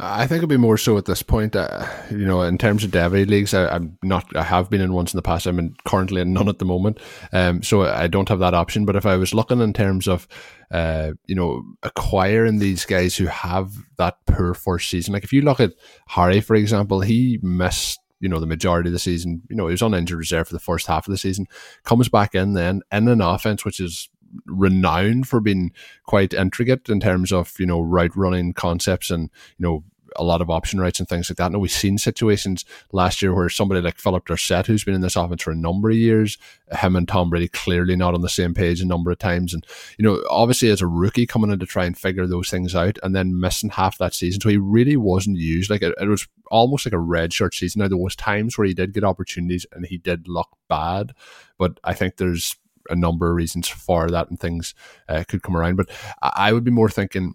I 0.00 0.26
think 0.26 0.38
it'd 0.38 0.48
be 0.48 0.56
more 0.56 0.78
so 0.78 0.96
at 0.96 1.06
this 1.06 1.22
point. 1.22 1.56
Uh, 1.56 1.86
you 2.10 2.24
know, 2.24 2.42
in 2.42 2.56
terms 2.56 2.84
of 2.84 2.90
Devy 2.90 3.26
leagues, 3.26 3.52
I, 3.52 3.74
am 3.74 3.98
not. 4.02 4.24
I 4.36 4.42
have 4.42 4.70
been 4.70 4.80
in 4.80 4.92
ones 4.92 5.12
in 5.12 5.18
the 5.18 5.22
past. 5.22 5.46
I'm 5.46 5.58
in, 5.58 5.76
currently 5.84 6.20
in 6.20 6.32
none 6.32 6.48
at 6.48 6.58
the 6.58 6.64
moment, 6.64 6.98
um, 7.32 7.62
so 7.62 7.82
I 7.82 8.06
don't 8.06 8.28
have 8.28 8.38
that 8.38 8.54
option. 8.54 8.84
But 8.84 8.96
if 8.96 9.06
I 9.06 9.16
was 9.16 9.34
looking 9.34 9.60
in 9.60 9.72
terms 9.72 10.06
of, 10.06 10.28
uh, 10.70 11.12
you 11.26 11.34
know, 11.34 11.64
acquiring 11.82 12.58
these 12.58 12.84
guys 12.84 13.16
who 13.16 13.26
have 13.26 13.72
that 13.96 14.18
poor 14.26 14.54
first 14.54 14.88
season, 14.88 15.14
like 15.14 15.24
if 15.24 15.32
you 15.32 15.42
look 15.42 15.60
at 15.60 15.72
Harry, 16.08 16.40
for 16.40 16.54
example, 16.54 17.00
he 17.00 17.40
missed 17.42 18.00
you 18.20 18.28
know 18.28 18.40
the 18.40 18.46
majority 18.46 18.88
of 18.88 18.92
the 18.92 18.98
season. 18.98 19.42
You 19.48 19.56
know, 19.56 19.66
he 19.66 19.72
was 19.72 19.82
on 19.82 19.94
injured 19.94 20.18
reserve 20.18 20.48
for 20.48 20.54
the 20.54 20.60
first 20.60 20.86
half 20.86 21.06
of 21.06 21.12
the 21.12 21.18
season. 21.18 21.46
Comes 21.82 22.08
back 22.08 22.34
in 22.34 22.54
then 22.54 22.82
in 22.92 23.08
an 23.08 23.20
offense 23.20 23.64
which 23.64 23.80
is 23.80 24.08
renowned 24.46 25.28
for 25.28 25.40
being 25.40 25.72
quite 26.04 26.34
intricate 26.34 26.88
in 26.88 27.00
terms 27.00 27.32
of 27.32 27.54
you 27.58 27.66
know 27.66 27.80
route 27.80 28.16
running 28.16 28.52
concepts 28.52 29.10
and 29.10 29.30
you 29.58 29.66
know 29.66 29.84
a 30.16 30.24
lot 30.24 30.40
of 30.40 30.50
option 30.50 30.80
rights 30.80 30.98
and 30.98 31.08
things 31.08 31.30
like 31.30 31.36
that. 31.36 31.52
Now 31.52 31.58
we've 31.58 31.70
seen 31.70 31.98
situations 31.98 32.64
last 32.92 33.22
year 33.22 33.34
where 33.34 33.48
somebody 33.48 33.80
like 33.80 33.98
Phillip 33.98 34.26
Dorsett, 34.26 34.66
who's 34.66 34.84
been 34.84 34.94
in 34.94 35.00
this 35.00 35.16
offense 35.16 35.42
for 35.42 35.50
a 35.50 35.56
number 35.56 35.90
of 35.90 35.96
years, 35.96 36.38
him 36.72 36.96
and 36.96 37.06
Tom 37.06 37.30
Brady 37.30 37.48
clearly 37.48 37.96
not 37.96 38.14
on 38.14 38.22
the 38.22 38.28
same 38.28 38.54
page 38.54 38.80
a 38.80 38.86
number 38.86 39.10
of 39.10 39.18
times. 39.18 39.54
And, 39.54 39.66
you 39.96 40.04
know, 40.04 40.22
obviously 40.30 40.70
as 40.70 40.82
a 40.82 40.86
rookie 40.86 41.26
coming 41.26 41.50
in 41.50 41.58
to 41.58 41.66
try 41.66 41.84
and 41.84 41.96
figure 41.96 42.26
those 42.26 42.50
things 42.50 42.74
out 42.74 42.98
and 43.02 43.14
then 43.14 43.38
missing 43.38 43.70
half 43.70 43.98
that 43.98 44.14
season. 44.14 44.40
So 44.40 44.48
he 44.48 44.56
really 44.56 44.96
wasn't 44.96 45.38
used. 45.38 45.70
Like 45.70 45.82
it, 45.82 45.94
it 46.00 46.08
was 46.08 46.26
almost 46.50 46.86
like 46.86 46.94
a 46.94 46.98
red 46.98 47.32
shirt 47.32 47.54
season. 47.54 47.80
Now 47.80 47.88
there 47.88 47.98
was 47.98 48.16
times 48.16 48.56
where 48.56 48.66
he 48.66 48.74
did 48.74 48.94
get 48.94 49.04
opportunities 49.04 49.66
and 49.72 49.86
he 49.86 49.98
did 49.98 50.28
look 50.28 50.48
bad, 50.68 51.12
but 51.58 51.78
I 51.84 51.94
think 51.94 52.16
there's 52.16 52.56
a 52.88 52.96
number 52.96 53.30
of 53.30 53.36
reasons 53.36 53.68
for 53.68 54.10
that 54.10 54.30
and 54.30 54.38
things 54.38 54.74
uh, 55.08 55.24
could 55.26 55.42
come 55.42 55.56
around. 55.56 55.76
But 55.76 55.90
I 56.22 56.52
would 56.52 56.64
be 56.64 56.70
more 56.70 56.90
thinking 56.90 57.34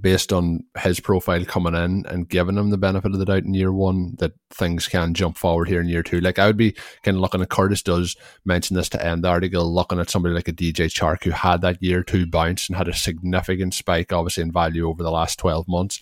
based 0.00 0.32
on 0.32 0.64
his 0.78 1.00
profile 1.00 1.44
coming 1.44 1.74
in 1.74 2.04
and 2.06 2.28
giving 2.28 2.56
him 2.56 2.70
the 2.70 2.78
benefit 2.78 3.12
of 3.12 3.18
the 3.18 3.24
doubt 3.24 3.44
in 3.44 3.54
year 3.54 3.72
one 3.72 4.16
that 4.18 4.32
things 4.50 4.88
can 4.88 5.14
jump 5.14 5.38
forward 5.38 5.68
here 5.68 5.80
in 5.80 5.88
year 5.88 6.02
two. 6.02 6.20
Like 6.20 6.38
I 6.38 6.46
would 6.46 6.56
be 6.56 6.72
kind 7.02 7.16
of 7.16 7.20
looking 7.20 7.40
at 7.40 7.50
Curtis 7.50 7.82
does 7.82 8.16
mention 8.44 8.76
this 8.76 8.88
to 8.90 9.04
end 9.04 9.24
the 9.24 9.28
article, 9.28 9.72
looking 9.72 10.00
at 10.00 10.10
somebody 10.10 10.34
like 10.34 10.48
a 10.48 10.52
DJ 10.52 10.86
Chark 10.86 11.24
who 11.24 11.30
had 11.30 11.60
that 11.60 11.82
year 11.82 12.02
two 12.02 12.26
bounce 12.26 12.68
and 12.68 12.76
had 12.76 12.88
a 12.88 12.94
significant 12.94 13.74
spike, 13.74 14.12
obviously 14.12 14.42
in 14.42 14.52
value 14.52 14.88
over 14.88 15.02
the 15.02 15.10
last 15.10 15.38
twelve 15.38 15.68
months 15.68 16.00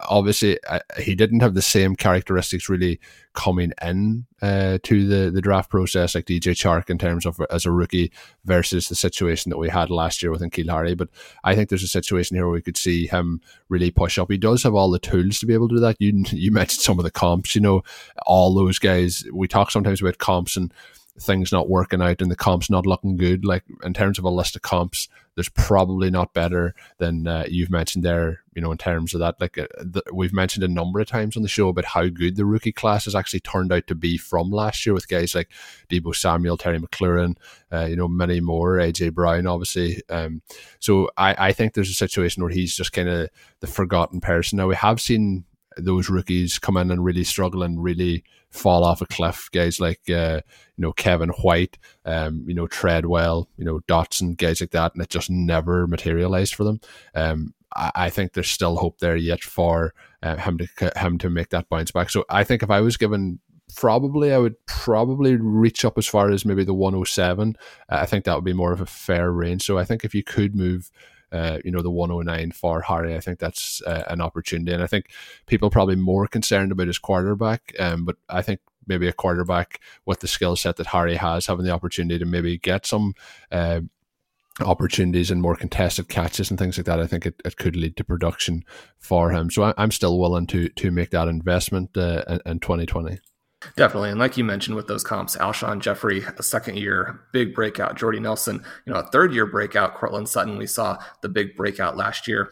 obviously 0.00 0.58
uh, 0.64 0.80
he 0.98 1.14
didn't 1.14 1.40
have 1.40 1.54
the 1.54 1.62
same 1.62 1.96
characteristics 1.96 2.68
really 2.68 3.00
coming 3.34 3.72
in 3.82 4.26
uh, 4.40 4.78
to 4.82 5.06
the, 5.06 5.30
the 5.30 5.40
draft 5.40 5.70
process 5.70 6.14
like 6.14 6.26
DJ 6.26 6.52
Chark 6.52 6.90
in 6.90 6.98
terms 6.98 7.26
of 7.26 7.40
as 7.50 7.66
a 7.66 7.70
rookie 7.70 8.12
versus 8.44 8.88
the 8.88 8.94
situation 8.94 9.50
that 9.50 9.58
we 9.58 9.68
had 9.68 9.90
last 9.90 10.22
year 10.22 10.30
with 10.30 10.42
N'Keal 10.42 10.70
Harry. 10.70 10.94
But 10.94 11.08
I 11.42 11.54
think 11.54 11.68
there's 11.68 11.82
a 11.82 11.88
situation 11.88 12.36
here 12.36 12.46
where 12.46 12.54
we 12.54 12.62
could 12.62 12.76
see 12.76 13.06
him 13.06 13.40
really 13.68 13.90
push 13.90 14.18
up. 14.18 14.30
He 14.30 14.38
does 14.38 14.62
have 14.62 14.74
all 14.74 14.90
the 14.90 14.98
tools 14.98 15.40
to 15.40 15.46
be 15.46 15.54
able 15.54 15.68
to 15.68 15.76
do 15.76 15.80
that. 15.80 15.96
You 15.98 16.24
you 16.30 16.52
mentioned 16.52 16.82
some 16.82 16.98
of 16.98 17.04
the 17.04 17.10
comps, 17.10 17.54
you 17.54 17.60
know, 17.60 17.82
all 18.26 18.54
those 18.54 18.78
guys. 18.78 19.24
We 19.32 19.48
talk 19.48 19.70
sometimes 19.70 20.00
about 20.00 20.18
comps 20.18 20.56
and 20.56 20.72
things 21.20 21.52
not 21.52 21.68
working 21.68 22.00
out 22.00 22.22
and 22.22 22.30
the 22.30 22.36
comps 22.36 22.70
not 22.70 22.86
looking 22.86 23.16
good. 23.16 23.44
Like 23.44 23.64
in 23.84 23.92
terms 23.92 24.18
of 24.18 24.24
a 24.24 24.30
list 24.30 24.56
of 24.56 24.62
comps, 24.62 25.08
there's 25.34 25.48
probably 25.48 26.10
not 26.10 26.34
better 26.34 26.74
than 26.98 27.26
uh, 27.26 27.44
you've 27.48 27.70
mentioned 27.70 28.04
there. 28.04 28.42
You 28.54 28.60
know, 28.60 28.72
in 28.72 28.78
terms 28.78 29.14
of 29.14 29.20
that, 29.20 29.40
like 29.40 29.56
uh, 29.56 29.66
the, 29.78 30.02
we've 30.12 30.32
mentioned 30.32 30.64
a 30.64 30.68
number 30.68 31.00
of 31.00 31.06
times 31.06 31.36
on 31.36 31.42
the 31.42 31.48
show 31.48 31.68
about 31.68 31.86
how 31.86 32.06
good 32.08 32.36
the 32.36 32.44
rookie 32.44 32.72
class 32.72 33.04
has 33.04 33.14
actually 33.14 33.40
turned 33.40 33.72
out 33.72 33.86
to 33.86 33.94
be 33.94 34.18
from 34.18 34.50
last 34.50 34.84
year 34.84 34.94
with 34.94 35.08
guys 35.08 35.34
like 35.34 35.50
Deebo 35.90 36.14
Samuel, 36.14 36.58
Terry 36.58 36.78
McLaurin, 36.78 37.36
uh, 37.72 37.84
you 37.84 37.96
know, 37.96 38.08
many 38.08 38.40
more, 38.40 38.76
AJ 38.76 39.14
Brown, 39.14 39.46
obviously. 39.46 40.02
Um, 40.10 40.42
so 40.80 41.10
I, 41.16 41.48
I 41.48 41.52
think 41.52 41.72
there's 41.74 41.90
a 41.90 41.94
situation 41.94 42.42
where 42.42 42.52
he's 42.52 42.76
just 42.76 42.92
kind 42.92 43.08
of 43.08 43.30
the 43.60 43.66
forgotten 43.66 44.20
person. 44.20 44.58
Now 44.58 44.68
we 44.68 44.76
have 44.76 45.00
seen 45.00 45.44
those 45.76 46.08
rookies 46.08 46.58
come 46.58 46.76
in 46.76 46.90
and 46.90 47.04
really 47.04 47.24
struggle 47.24 47.62
and 47.62 47.82
really 47.82 48.24
fall 48.50 48.84
off 48.84 49.00
a 49.00 49.06
cliff. 49.06 49.48
Guys 49.52 49.80
like 49.80 50.00
uh, 50.08 50.40
you 50.76 50.82
know 50.82 50.92
Kevin 50.92 51.30
White, 51.30 51.78
um, 52.04 52.44
you 52.46 52.54
know 52.54 52.66
Treadwell, 52.66 53.48
you 53.56 53.64
know 53.64 53.80
Doctson, 53.88 54.36
guys 54.36 54.60
like 54.60 54.70
that, 54.70 54.94
and 54.94 55.02
it 55.02 55.08
just 55.08 55.30
never 55.30 55.86
materialized 55.86 56.54
for 56.54 56.64
them. 56.64 56.80
Um, 57.14 57.54
I, 57.74 57.90
I 57.94 58.10
think 58.10 58.32
there's 58.32 58.50
still 58.50 58.76
hope 58.76 58.98
there 58.98 59.16
yet 59.16 59.42
for 59.42 59.94
uh, 60.22 60.36
him 60.36 60.58
to 60.58 60.92
him 60.96 61.18
to 61.18 61.30
make 61.30 61.50
that 61.50 61.68
bounce 61.68 61.90
back. 61.90 62.10
So 62.10 62.24
I 62.28 62.44
think 62.44 62.62
if 62.62 62.70
I 62.70 62.80
was 62.80 62.96
given 62.96 63.40
probably 63.74 64.32
I 64.32 64.38
would 64.38 64.54
probably 64.66 65.36
reach 65.36 65.84
up 65.84 65.98
as 65.98 66.06
far 66.06 66.30
as 66.30 66.44
maybe 66.44 66.64
the 66.64 66.74
107. 66.74 67.56
Uh, 67.88 67.96
I 68.00 68.06
think 68.06 68.24
that 68.24 68.34
would 68.34 68.44
be 68.44 68.52
more 68.52 68.72
of 68.72 68.80
a 68.80 68.86
fair 68.86 69.30
range. 69.30 69.64
So 69.64 69.78
I 69.78 69.84
think 69.84 70.04
if 70.04 70.14
you 70.14 70.22
could 70.22 70.54
move 70.54 70.90
uh, 71.32 71.58
you 71.64 71.70
know, 71.70 71.82
the 71.82 71.90
109 71.90 72.52
for 72.52 72.82
Harry. 72.82 73.16
I 73.16 73.20
think 73.20 73.38
that's 73.38 73.82
uh, 73.82 74.04
an 74.08 74.20
opportunity. 74.20 74.72
And 74.72 74.82
I 74.82 74.86
think 74.86 75.06
people 75.46 75.70
probably 75.70 75.96
more 75.96 76.26
concerned 76.26 76.72
about 76.72 76.86
his 76.86 76.98
quarterback. 76.98 77.74
Um, 77.78 78.04
but 78.04 78.16
I 78.28 78.42
think 78.42 78.60
maybe 78.86 79.08
a 79.08 79.12
quarterback 79.12 79.80
with 80.04 80.20
the 80.20 80.28
skill 80.28 80.56
set 80.56 80.76
that 80.76 80.88
Harry 80.88 81.16
has, 81.16 81.46
having 81.46 81.64
the 81.64 81.72
opportunity 81.72 82.18
to 82.18 82.26
maybe 82.26 82.58
get 82.58 82.86
some. 82.86 83.14
Uh, 83.50 83.80
opportunities 84.60 85.30
and 85.30 85.40
more 85.40 85.56
contested 85.56 86.10
catches 86.10 86.50
and 86.50 86.58
things 86.58 86.76
like 86.76 86.84
that, 86.84 87.00
I 87.00 87.06
think 87.06 87.24
it, 87.24 87.40
it 87.42 87.56
could 87.56 87.74
lead 87.74 87.96
to 87.96 88.04
production 88.04 88.64
for 88.98 89.30
him. 89.30 89.50
So 89.50 89.62
I, 89.62 89.82
am 89.82 89.90
still 89.90 90.18
willing 90.18 90.46
to 90.48 90.68
to 90.68 90.90
make 90.90 91.08
that 91.10 91.26
investment 91.26 91.96
uh, 91.96 92.22
in, 92.28 92.40
in 92.44 92.60
2020. 92.60 93.18
Definitely. 93.76 94.10
And 94.10 94.18
like 94.18 94.36
you 94.36 94.44
mentioned 94.44 94.76
with 94.76 94.86
those 94.86 95.04
comps, 95.04 95.36
Alshon 95.36 95.80
Jeffery, 95.80 96.24
a 96.38 96.42
second 96.42 96.78
year 96.78 97.20
big 97.32 97.54
breakout, 97.54 97.96
Jordy 97.96 98.20
Nelson, 98.20 98.64
you 98.86 98.92
know, 98.92 98.98
a 98.98 99.10
third 99.10 99.32
year 99.32 99.46
breakout, 99.46 99.94
Courtland 99.94 100.28
Sutton, 100.28 100.58
we 100.58 100.66
saw 100.66 100.98
the 101.20 101.28
big 101.28 101.56
breakout 101.56 101.96
last 101.96 102.26
year 102.28 102.50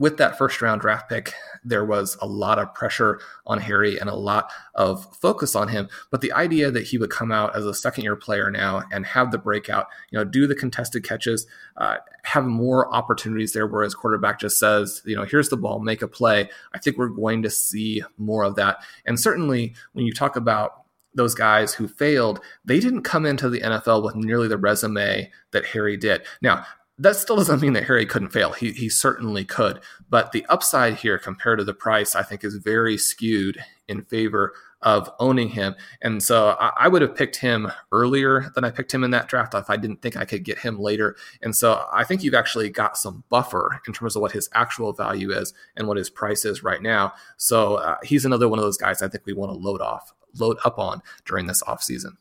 with 0.00 0.16
that 0.16 0.38
first 0.38 0.62
round 0.62 0.80
draft 0.80 1.10
pick, 1.10 1.34
there 1.62 1.84
was 1.84 2.16
a 2.22 2.26
lot 2.26 2.58
of 2.58 2.72
pressure 2.74 3.20
on 3.46 3.60
Harry 3.60 3.98
and 3.98 4.08
a 4.08 4.14
lot 4.14 4.50
of 4.74 5.06
focus 5.14 5.54
on 5.54 5.68
him. 5.68 5.90
But 6.10 6.22
the 6.22 6.32
idea 6.32 6.70
that 6.70 6.86
he 6.86 6.96
would 6.96 7.10
come 7.10 7.30
out 7.30 7.54
as 7.54 7.66
a 7.66 7.74
second 7.74 8.04
year 8.04 8.16
player 8.16 8.50
now 8.50 8.82
and 8.90 9.04
have 9.04 9.30
the 9.30 9.36
breakout, 9.36 9.88
you 10.10 10.18
know, 10.18 10.24
do 10.24 10.46
the 10.46 10.54
contested 10.54 11.04
catches, 11.04 11.46
uh, 11.76 11.96
have 12.24 12.46
more 12.46 12.92
opportunities 12.92 13.52
there, 13.52 13.66
where 13.66 13.84
his 13.84 13.94
quarterback 13.94 14.40
just 14.40 14.58
says, 14.58 15.02
you 15.04 15.14
know, 15.14 15.24
here's 15.24 15.50
the 15.50 15.56
ball, 15.58 15.80
make 15.80 16.00
a 16.00 16.08
play. 16.08 16.48
I 16.72 16.78
think 16.78 16.96
we're 16.96 17.08
going 17.08 17.42
to 17.42 17.50
see 17.50 18.02
more 18.16 18.42
of 18.42 18.54
that. 18.54 18.78
And 19.04 19.20
certainly 19.20 19.74
when 19.92 20.06
you 20.06 20.14
talk 20.14 20.34
about 20.34 20.80
those 21.14 21.34
guys 21.34 21.74
who 21.74 21.88
failed, 21.88 22.40
they 22.64 22.80
didn't 22.80 23.02
come 23.02 23.26
into 23.26 23.50
the 23.50 23.60
NFL 23.60 24.02
with 24.02 24.14
nearly 24.14 24.48
the 24.48 24.56
resume 24.56 25.30
that 25.50 25.66
Harry 25.66 25.98
did. 25.98 26.22
Now, 26.40 26.64
that 27.00 27.16
still 27.16 27.36
doesn't 27.36 27.62
mean 27.62 27.72
that 27.72 27.84
Harry 27.84 28.04
couldn't 28.04 28.28
fail. 28.28 28.52
He, 28.52 28.72
he 28.72 28.90
certainly 28.90 29.44
could. 29.44 29.80
But 30.10 30.32
the 30.32 30.44
upside 30.50 30.96
here 30.96 31.18
compared 31.18 31.58
to 31.58 31.64
the 31.64 31.72
price, 31.72 32.14
I 32.14 32.22
think, 32.22 32.44
is 32.44 32.56
very 32.56 32.98
skewed 32.98 33.64
in 33.88 34.02
favor 34.02 34.52
of 34.82 35.10
owning 35.18 35.48
him. 35.48 35.74
And 36.02 36.22
so 36.22 36.56
I, 36.58 36.72
I, 36.76 36.88
would 36.88 37.02
have 37.02 37.14
picked 37.14 37.36
him 37.36 37.70
earlier 37.92 38.50
than 38.54 38.64
I 38.64 38.70
picked 38.70 38.94
him 38.94 39.04
in 39.04 39.10
that 39.10 39.28
draft 39.28 39.54
if 39.54 39.68
I 39.68 39.76
didn't 39.76 40.00
think 40.00 40.16
I 40.16 40.24
could 40.24 40.42
get 40.42 40.58
him 40.58 40.78
later. 40.78 41.16
And 41.42 41.54
so 41.54 41.84
I 41.92 42.04
think 42.04 42.22
you've 42.22 42.34
actually 42.34 42.70
got 42.70 42.96
some 42.96 43.22
buffer 43.28 43.80
in 43.86 43.92
terms 43.92 44.16
of 44.16 44.22
what 44.22 44.32
his 44.32 44.48
actual 44.54 44.94
value 44.94 45.32
is 45.32 45.52
and 45.76 45.86
what 45.86 45.98
his 45.98 46.08
price 46.08 46.46
is 46.46 46.62
right 46.62 46.80
now. 46.80 47.12
So 47.36 47.74
uh, 47.74 47.96
he's 48.02 48.24
another 48.24 48.48
one 48.48 48.58
of 48.58 48.64
those 48.64 48.78
guys 48.78 49.02
I 49.02 49.08
think 49.08 49.26
we 49.26 49.34
want 49.34 49.52
to 49.52 49.58
load 49.58 49.82
off, 49.82 50.14
load 50.38 50.56
up 50.64 50.78
on 50.78 51.02
during 51.26 51.46
this 51.46 51.62
offseason. 51.62 52.12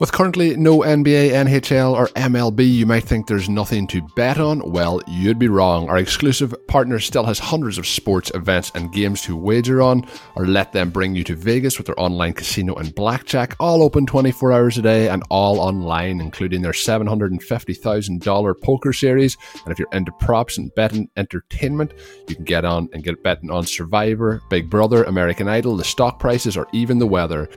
With 0.00 0.12
currently 0.12 0.56
no 0.56 0.78
NBA, 0.82 1.30
NHL, 1.32 1.92
or 1.92 2.06
MLB, 2.10 2.72
you 2.72 2.86
might 2.86 3.02
think 3.02 3.26
there's 3.26 3.48
nothing 3.48 3.88
to 3.88 4.00
bet 4.14 4.38
on. 4.38 4.70
Well, 4.70 5.00
you'd 5.08 5.40
be 5.40 5.48
wrong. 5.48 5.88
Our 5.88 5.98
exclusive 5.98 6.54
partner 6.68 7.00
still 7.00 7.24
has 7.24 7.40
hundreds 7.40 7.78
of 7.78 7.86
sports, 7.86 8.30
events, 8.32 8.70
and 8.76 8.92
games 8.92 9.22
to 9.22 9.36
wager 9.36 9.82
on, 9.82 10.06
or 10.36 10.46
let 10.46 10.72
them 10.72 10.90
bring 10.90 11.16
you 11.16 11.24
to 11.24 11.34
Vegas 11.34 11.78
with 11.78 11.88
their 11.88 11.98
online 11.98 12.32
casino 12.32 12.76
and 12.76 12.94
blackjack, 12.94 13.56
all 13.58 13.82
open 13.82 14.06
24 14.06 14.52
hours 14.52 14.78
a 14.78 14.82
day 14.82 15.08
and 15.08 15.24
all 15.30 15.58
online, 15.58 16.20
including 16.20 16.62
their 16.62 16.70
$750,000 16.70 18.60
poker 18.62 18.92
series. 18.92 19.36
And 19.64 19.72
if 19.72 19.80
you're 19.80 19.88
into 19.92 20.12
props 20.12 20.58
and 20.58 20.72
betting 20.76 21.10
entertainment, 21.16 21.92
you 22.28 22.36
can 22.36 22.44
get 22.44 22.64
on 22.64 22.88
and 22.92 23.02
get 23.02 23.24
betting 23.24 23.50
on 23.50 23.64
Survivor, 23.64 24.42
Big 24.48 24.70
Brother, 24.70 25.02
American 25.02 25.48
Idol, 25.48 25.76
the 25.76 25.82
stock 25.82 26.20
prices, 26.20 26.56
or 26.56 26.68
even 26.72 27.00
the 27.00 27.06
weather. 27.08 27.50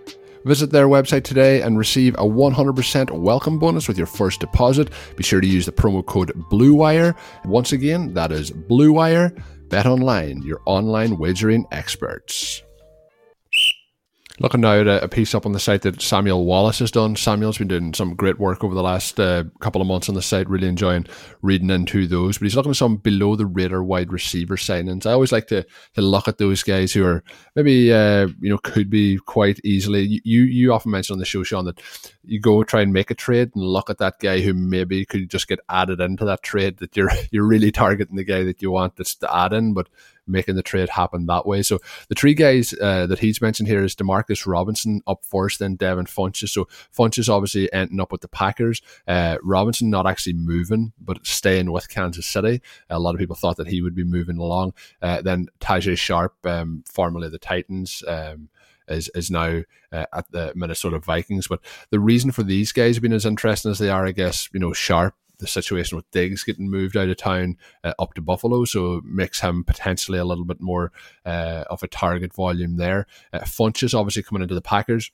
Visit 0.46 0.72
their 0.72 0.88
website 0.88 1.24
today 1.24 1.62
and 1.62 1.78
receive 1.78 2.16
a 2.16 2.24
100% 2.24 3.12
welcome 3.12 3.60
bonus 3.60 3.88
with 3.88 3.98
your 3.98 4.08
first 4.08 4.40
deposit. 4.40 4.90
Be 5.16 5.24
sure 5.24 5.42
to 5.42 5.48
use 5.48 5.66
the 5.66 5.72
promo 5.72 6.06
code 6.06 6.32
BLUEWIRE. 6.50 7.16
Once 7.46 7.72
again, 7.72 8.14
that 8.16 8.32
is 8.32 8.52
BLUEWIRE. 8.52 9.42
Bet 9.70 9.86
online, 9.86 10.42
your 10.42 10.62
online 10.66 11.18
wagering 11.18 11.66
experts. 11.72 12.64
Looking 14.42 14.62
now 14.62 14.80
at 14.80 14.88
a, 14.88 15.08
piece 15.08 15.36
up 15.36 15.46
on 15.46 15.52
the 15.52 15.60
site 15.60 15.84
that 15.84 16.02
Samuel 16.02 16.46
Wallace 16.46 16.80
has 16.80 16.90
done. 16.90 17.16
Samuel's 17.16 17.60
been 17.60 17.68
doing 17.68 17.94
some 17.94 18.16
great 18.16 18.40
work 18.40 18.64
over 18.64 18.74
the 18.74 18.82
last 18.82 19.20
uh, 19.20 19.44
couple 19.60 19.82
of 19.82 19.88
months 19.88 20.10
on 20.10 20.16
the 20.16 20.22
site. 20.24 20.50
Really 20.50 20.68
enjoying 20.68 21.06
reading 21.44 21.70
into 21.70 22.08
those. 22.08 22.40
But 22.40 22.46
he's 22.46 22.56
looking 22.56 22.72
at 22.72 22.78
some 22.78 22.98
below 22.98 23.36
the 23.36 23.46
radar 23.46 23.84
wide 23.84 24.12
receiver 24.12 24.56
signings. 24.56 25.06
I 25.06 25.12
always 25.12 25.32
like 25.32 25.46
to 25.48 25.64
to 25.94 26.02
look 26.02 26.28
at 26.28 26.40
those 26.40 26.64
guys 26.64 26.92
who 26.92 27.06
are 27.06 27.24
maybe 27.56 27.94
uh, 27.94 28.30
you 28.40 28.50
know 28.50 28.58
could 28.58 28.90
be 28.90 29.18
quite 29.18 29.60
easily. 29.64 30.22
You 30.24 30.42
you 30.42 30.74
often 30.74 30.90
mention 30.90 31.14
on 31.14 31.20
the 31.20 31.26
show, 31.26 31.44
Sean, 31.44 31.66
that 31.66 31.80
you 32.24 32.40
go 32.40 32.64
try 32.64 32.82
and 32.82 32.92
make 32.92 33.12
a 33.12 33.16
trade 33.16 33.52
and 33.54 33.64
look 33.64 33.92
at 33.92 34.00
that 34.00 34.18
guy 34.20 34.42
who 34.42 34.56
maybe 34.56 35.06
could 35.06 35.30
just 35.30 35.48
get 35.48 35.60
added 35.70 36.00
into 36.00 36.26
that 36.26 36.42
trade. 36.42 36.78
That 36.78 36.98
you're 36.98 37.12
you're 37.32 37.46
really 37.46 37.72
targeting 37.72 38.16
the 38.16 38.24
guy 38.24 38.44
that 38.44 38.64
you 38.64 38.72
want 38.72 38.96
that's 38.96 39.14
to 39.16 39.32
add 39.32 39.54
in, 39.54 39.76
but 39.76 39.88
making 40.28 40.56
the 40.56 40.64
trade 40.64 40.90
happen 40.90 41.26
that 41.26 41.46
way. 41.46 41.62
So 41.62 41.80
the 42.10 42.16
three 42.16 42.34
guys 42.34 42.74
uh, 42.80 43.08
that 43.08 43.20
he's 43.20 43.42
mentioned 43.42 43.68
here 43.68 43.84
is 43.84 43.96
Demarcus 43.96 44.46
Robinson 44.46 45.02
up 45.08 45.24
first, 45.26 45.60
then 45.60 45.76
Devin 45.76 46.06
Funchess. 46.06 46.50
So 46.50 46.68
Funchess 46.96 47.30
obviously 47.30 47.72
ending 47.74 48.00
up 48.00 48.12
with 48.12 48.22
the 48.22 48.28
Packers. 48.28 48.82
Uh, 49.08 49.38
Robinson 49.44 49.90
not 49.90 50.08
actually 50.08 50.34
moving, 50.34 50.94
but 51.00 51.26
staying 51.26 51.72
with 51.72 51.90
Kansas 51.90 52.28
City. 52.28 52.62
A 52.90 53.00
lot 53.00 53.16
of 53.16 53.20
people 53.20 53.36
thought 53.36 53.58
that 53.58 53.68
he 53.68 53.82
would 53.82 53.96
be 53.96 54.04
moving 54.04 54.38
along. 54.38 54.74
Uh, 55.02 55.22
then 55.22 55.48
Tajae 55.60 55.98
Sharpe, 55.98 56.46
um, 56.46 56.84
formerly 56.88 57.30
the 57.30 57.40
Titans. 57.40 58.04
Um, 58.08 58.50
is 58.88 59.10
is 59.16 59.32
now 59.32 59.62
uh, 59.92 60.06
at 60.14 60.30
the 60.32 60.52
Minnesota 60.56 61.00
Vikings. 61.00 61.48
But 61.48 61.62
the 61.90 62.00
reason 62.00 62.32
for 62.32 62.44
these 62.44 62.72
guys 62.72 63.00
being 63.00 63.14
as 63.14 63.26
interesting 63.26 63.72
as 63.72 63.80
they 63.80 63.90
are, 63.90 64.06
I 64.06 64.12
guess, 64.12 64.50
you 64.54 64.60
know, 64.60 64.74
Sharpe 64.74 65.16
the 65.42 65.48
situation 65.48 65.98
with 65.98 66.10
Diggs 66.12 66.44
getting 66.44 66.70
moved 66.70 66.96
out 66.96 67.10
of 67.10 67.18
town 67.18 67.58
uh, 67.84 67.94
up 68.00 68.14
to 68.14 68.22
Buffalo, 68.22 68.64
so 68.64 69.02
makes 69.04 69.42
him 69.42 69.64
potentially 69.64 70.18
a 70.18 70.26
little 70.26 70.46
bit 70.46 70.62
more 70.62 70.92
uh, 71.26 71.66
of 71.70 71.84
a 71.84 71.88
target 71.88 72.34
volume 72.34 72.78
there. 72.78 73.08
Uh, 73.34 73.40
Funchess 73.40 73.94
obviously 73.94 74.24
coming 74.24 74.42
into 74.42 74.56
the 74.56 74.62
Packers 74.62 75.12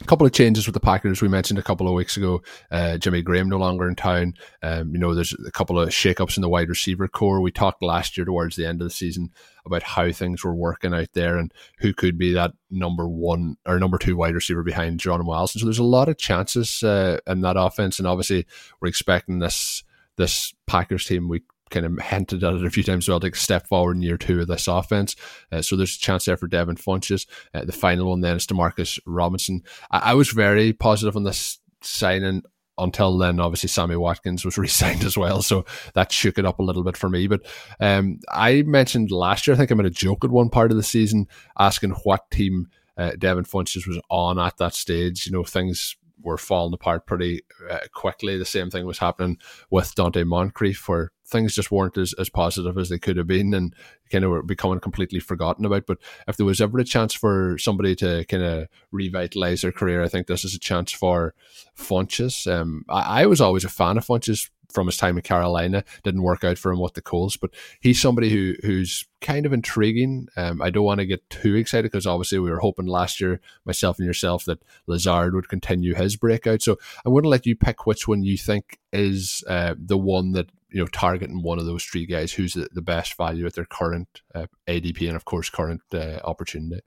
a 0.00 0.04
couple 0.04 0.26
of 0.26 0.32
changes 0.32 0.66
with 0.66 0.74
the 0.74 0.80
Packers. 0.80 1.20
We 1.20 1.28
mentioned 1.28 1.58
a 1.58 1.62
couple 1.62 1.88
of 1.88 1.94
weeks 1.94 2.16
ago, 2.16 2.42
uh, 2.70 2.98
Jimmy 2.98 3.22
Graham 3.22 3.48
no 3.48 3.58
longer 3.58 3.88
in 3.88 3.96
town. 3.96 4.34
Um, 4.62 4.92
you 4.92 4.98
know, 4.98 5.14
there's 5.14 5.34
a 5.46 5.50
couple 5.50 5.78
of 5.78 5.88
shakeups 5.88 6.36
in 6.36 6.40
the 6.40 6.48
wide 6.48 6.68
receiver 6.68 7.08
core. 7.08 7.40
We 7.40 7.50
talked 7.50 7.82
last 7.82 8.16
year 8.16 8.24
towards 8.24 8.56
the 8.56 8.66
end 8.66 8.80
of 8.80 8.86
the 8.86 8.94
season 8.94 9.30
about 9.66 9.82
how 9.82 10.10
things 10.12 10.44
were 10.44 10.54
working 10.54 10.94
out 10.94 11.08
there 11.14 11.36
and 11.36 11.52
who 11.78 11.92
could 11.92 12.16
be 12.16 12.32
that 12.32 12.52
number 12.70 13.08
one 13.08 13.56
or 13.66 13.78
number 13.78 13.98
two 13.98 14.16
wide 14.16 14.34
receiver 14.34 14.62
behind 14.62 15.00
Geronimo 15.00 15.34
Allison. 15.34 15.60
So 15.60 15.66
there's 15.66 15.78
a 15.78 15.84
lot 15.84 16.08
of 16.08 16.16
chances 16.16 16.82
uh, 16.82 17.18
in 17.26 17.40
that 17.40 17.56
offense, 17.58 17.98
and 17.98 18.06
obviously 18.06 18.46
we're 18.80 18.88
expecting 18.88 19.40
this 19.40 19.82
this 20.16 20.52
Packers 20.66 21.04
team. 21.04 21.28
We 21.28 21.42
kind 21.70 21.86
of 21.86 21.98
hinted 21.98 22.44
at 22.44 22.54
it 22.54 22.64
a 22.64 22.70
few 22.70 22.82
times 22.82 23.08
well, 23.08 23.24
a 23.24 23.34
step 23.34 23.66
forward 23.66 23.96
in 23.96 24.02
year 24.02 24.18
two 24.18 24.40
of 24.40 24.48
this 24.48 24.68
offense. 24.68 25.16
Uh, 25.50 25.62
so 25.62 25.76
there's 25.76 25.96
a 25.96 26.00
chance 26.00 26.24
there 26.24 26.36
for 26.36 26.48
Devin 26.48 26.76
Funchess. 26.76 27.26
Uh, 27.54 27.64
the 27.64 27.72
final 27.72 28.10
one 28.10 28.20
then 28.20 28.36
is 28.36 28.46
Demarcus 28.46 28.98
Robinson. 29.06 29.62
I, 29.90 29.98
I 29.98 30.14
was 30.14 30.30
very 30.30 30.72
positive 30.72 31.16
on 31.16 31.24
this 31.24 31.58
signing 31.82 32.42
until 32.78 33.18
then, 33.18 33.40
obviously, 33.40 33.68
Sammy 33.68 33.96
Watkins 33.96 34.44
was 34.44 34.56
re-signed 34.58 35.04
as 35.04 35.18
well, 35.18 35.42
so 35.42 35.64
that 35.94 36.12
shook 36.12 36.38
it 36.38 36.46
up 36.46 36.58
a 36.58 36.62
little 36.62 36.84
bit 36.84 36.96
for 36.96 37.10
me. 37.10 37.26
But 37.26 37.44
um, 37.80 38.20
I 38.30 38.62
mentioned 38.62 39.10
last 39.10 39.46
year, 39.46 39.54
I 39.54 39.58
think 39.58 39.72
I 39.72 39.74
made 39.74 39.86
a 39.86 39.90
joke 39.90 40.24
at 40.24 40.30
one 40.30 40.48
part 40.48 40.70
of 40.70 40.76
the 40.76 40.82
season 40.82 41.26
asking 41.58 41.90
what 41.90 42.30
team 42.30 42.68
uh, 42.96 43.12
Devin 43.18 43.44
Funchess 43.44 43.86
was 43.86 44.00
on 44.10 44.38
at 44.38 44.56
that 44.58 44.74
stage. 44.74 45.26
You 45.26 45.32
know, 45.32 45.44
things 45.44 45.96
were 46.22 46.38
falling 46.38 46.74
apart 46.74 47.06
pretty 47.06 47.42
uh, 47.70 47.78
quickly. 47.92 48.36
The 48.36 48.44
same 48.44 48.70
thing 48.70 48.86
was 48.86 48.98
happening 48.98 49.38
with 49.70 49.94
Donte 49.94 50.24
Moncrief, 50.26 50.88
where 50.88 51.12
things 51.26 51.54
just 51.54 51.70
weren't 51.70 51.98
as, 51.98 52.14
as 52.14 52.28
positive 52.28 52.78
as 52.78 52.88
they 52.88 52.98
could 52.98 53.16
have 53.16 53.26
been 53.26 53.52
and 53.52 53.74
kind 54.10 54.24
of 54.24 54.30
were 54.30 54.42
becoming 54.42 54.80
completely 54.80 55.20
forgotten 55.20 55.64
about. 55.64 55.86
But 55.86 55.98
if 56.26 56.36
there 56.36 56.46
was 56.46 56.60
ever 56.60 56.78
a 56.78 56.84
chance 56.84 57.14
for 57.14 57.58
somebody 57.58 57.94
to 57.96 58.24
kind 58.26 58.42
of 58.42 58.68
revitalize 58.90 59.60
their 59.60 59.72
career, 59.72 60.02
I 60.02 60.08
think 60.08 60.26
this 60.26 60.44
is 60.44 60.54
a 60.54 60.58
chance 60.58 60.92
for 60.92 61.34
Funchess. 61.76 62.50
Um, 62.50 62.84
I, 62.88 63.22
I 63.22 63.26
was 63.26 63.40
always 63.40 63.64
a 63.64 63.68
fan 63.68 63.98
of 63.98 64.06
Funchess 64.06 64.48
from 64.70 64.86
his 64.86 64.96
time 64.96 65.16
in 65.16 65.22
Carolina. 65.22 65.84
Didn't 66.02 66.22
work 66.22 66.44
out 66.44 66.58
for 66.58 66.72
him 66.72 66.80
with 66.80 66.94
the 66.94 67.02
Colts, 67.02 67.36
but 67.36 67.50
he's 67.80 68.00
somebody 68.00 68.30
who 68.30 68.54
who's 68.62 69.06
kind 69.20 69.46
of 69.46 69.52
intriguing. 69.52 70.28
Um, 70.36 70.62
I 70.62 70.70
don't 70.70 70.84
want 70.84 71.00
to 71.00 71.06
get 71.06 71.28
too 71.30 71.54
excited 71.56 71.90
because 71.90 72.06
obviously 72.06 72.38
we 72.38 72.50
were 72.50 72.60
hoping 72.60 72.86
last 72.86 73.20
year, 73.20 73.40
myself 73.64 73.98
and 73.98 74.06
yourself, 74.06 74.44
that 74.44 74.62
Lazard 74.86 75.34
would 75.34 75.48
continue 75.48 75.94
his 75.94 76.16
breakout. 76.16 76.62
So 76.62 76.78
I'm 77.04 77.12
going 77.12 77.24
to 77.24 77.28
let 77.28 77.46
you 77.46 77.56
pick 77.56 77.86
which 77.86 78.06
one 78.06 78.22
you 78.22 78.36
think 78.36 78.78
is 78.92 79.42
uh, 79.48 79.74
the 79.78 79.98
one 79.98 80.32
that 80.32 80.50
you 80.70 80.80
know 80.80 80.86
targeting 80.86 81.42
one 81.42 81.58
of 81.58 81.66
those 81.66 81.84
three 81.84 82.06
guys 82.06 82.32
who's 82.32 82.54
the, 82.54 82.68
the 82.72 82.82
best 82.82 83.16
value 83.16 83.46
at 83.46 83.54
their 83.54 83.64
current 83.64 84.22
uh, 84.34 84.46
ADP 84.66 85.06
and 85.06 85.16
of 85.16 85.24
course 85.24 85.50
current 85.50 85.82
uh, 85.92 86.18
opportunity. 86.24 86.82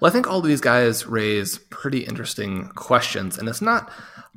Well, 0.00 0.10
I 0.10 0.12
think 0.12 0.26
all 0.26 0.38
of 0.38 0.44
these 0.44 0.60
guys 0.60 1.06
raise 1.06 1.58
pretty 1.70 2.00
interesting 2.00 2.68
questions, 2.74 3.38
and 3.38 3.48
it's 3.48 3.62
not 3.62 3.90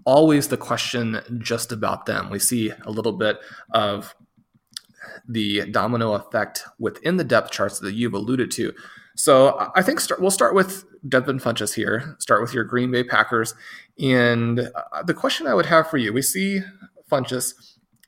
always 0.05 0.47
the 0.47 0.57
question 0.57 1.21
just 1.39 1.71
about 1.71 2.05
them. 2.05 2.29
We 2.29 2.39
see 2.39 2.71
a 2.83 2.91
little 2.91 3.13
bit 3.13 3.39
of 3.71 4.15
the 5.27 5.65
domino 5.71 6.13
effect 6.13 6.63
within 6.79 7.17
the 7.17 7.23
depth 7.23 7.51
charts 7.51 7.79
that 7.79 7.93
you've 7.93 8.13
alluded 8.13 8.51
to. 8.51 8.73
So 9.15 9.71
I 9.75 9.81
think 9.81 9.99
start, 9.99 10.21
we'll 10.21 10.31
start 10.31 10.55
with 10.55 10.85
Devin 11.07 11.39
Funchess 11.39 11.73
here. 11.73 12.15
Start 12.19 12.41
with 12.41 12.53
your 12.53 12.63
Green 12.63 12.91
Bay 12.91 13.03
Packers, 13.03 13.53
and 13.99 14.59
uh, 14.59 15.03
the 15.03 15.13
question 15.13 15.47
I 15.47 15.53
would 15.53 15.65
have 15.65 15.89
for 15.89 15.97
you: 15.97 16.13
We 16.13 16.21
see 16.21 16.61
Funchess. 17.11 17.53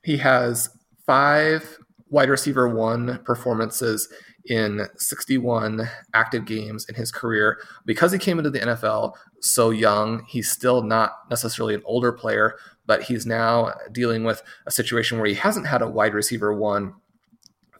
He 0.02 0.16
has 0.18 0.70
five 1.06 1.78
wide 2.08 2.30
receiver 2.30 2.68
one 2.68 3.20
performances 3.24 4.08
in 4.46 4.86
61 4.96 5.88
active 6.12 6.44
games 6.44 6.86
in 6.88 6.94
his 6.94 7.10
career. 7.10 7.58
Because 7.84 8.12
he 8.12 8.18
came 8.18 8.38
into 8.38 8.50
the 8.50 8.60
NFL 8.60 9.14
so 9.40 9.70
young, 9.70 10.24
he's 10.28 10.50
still 10.50 10.82
not 10.82 11.12
necessarily 11.30 11.74
an 11.74 11.82
older 11.84 12.12
player, 12.12 12.56
but 12.86 13.02
he's 13.02 13.26
now 13.26 13.72
dealing 13.92 14.24
with 14.24 14.42
a 14.66 14.70
situation 14.70 15.18
where 15.18 15.26
he 15.26 15.34
hasn't 15.34 15.66
had 15.66 15.82
a 15.82 15.88
wide 15.88 16.14
receiver 16.14 16.52
one 16.52 16.94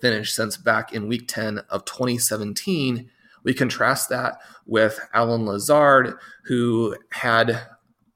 finish 0.00 0.32
since 0.32 0.56
back 0.56 0.92
in 0.92 1.08
week 1.08 1.28
10 1.28 1.58
of 1.70 1.84
2017. 1.84 3.10
We 3.42 3.54
contrast 3.54 4.08
that 4.08 4.38
with 4.66 4.98
Allen 5.12 5.44
Lazard, 5.46 6.14
who 6.44 6.96
had 7.10 7.60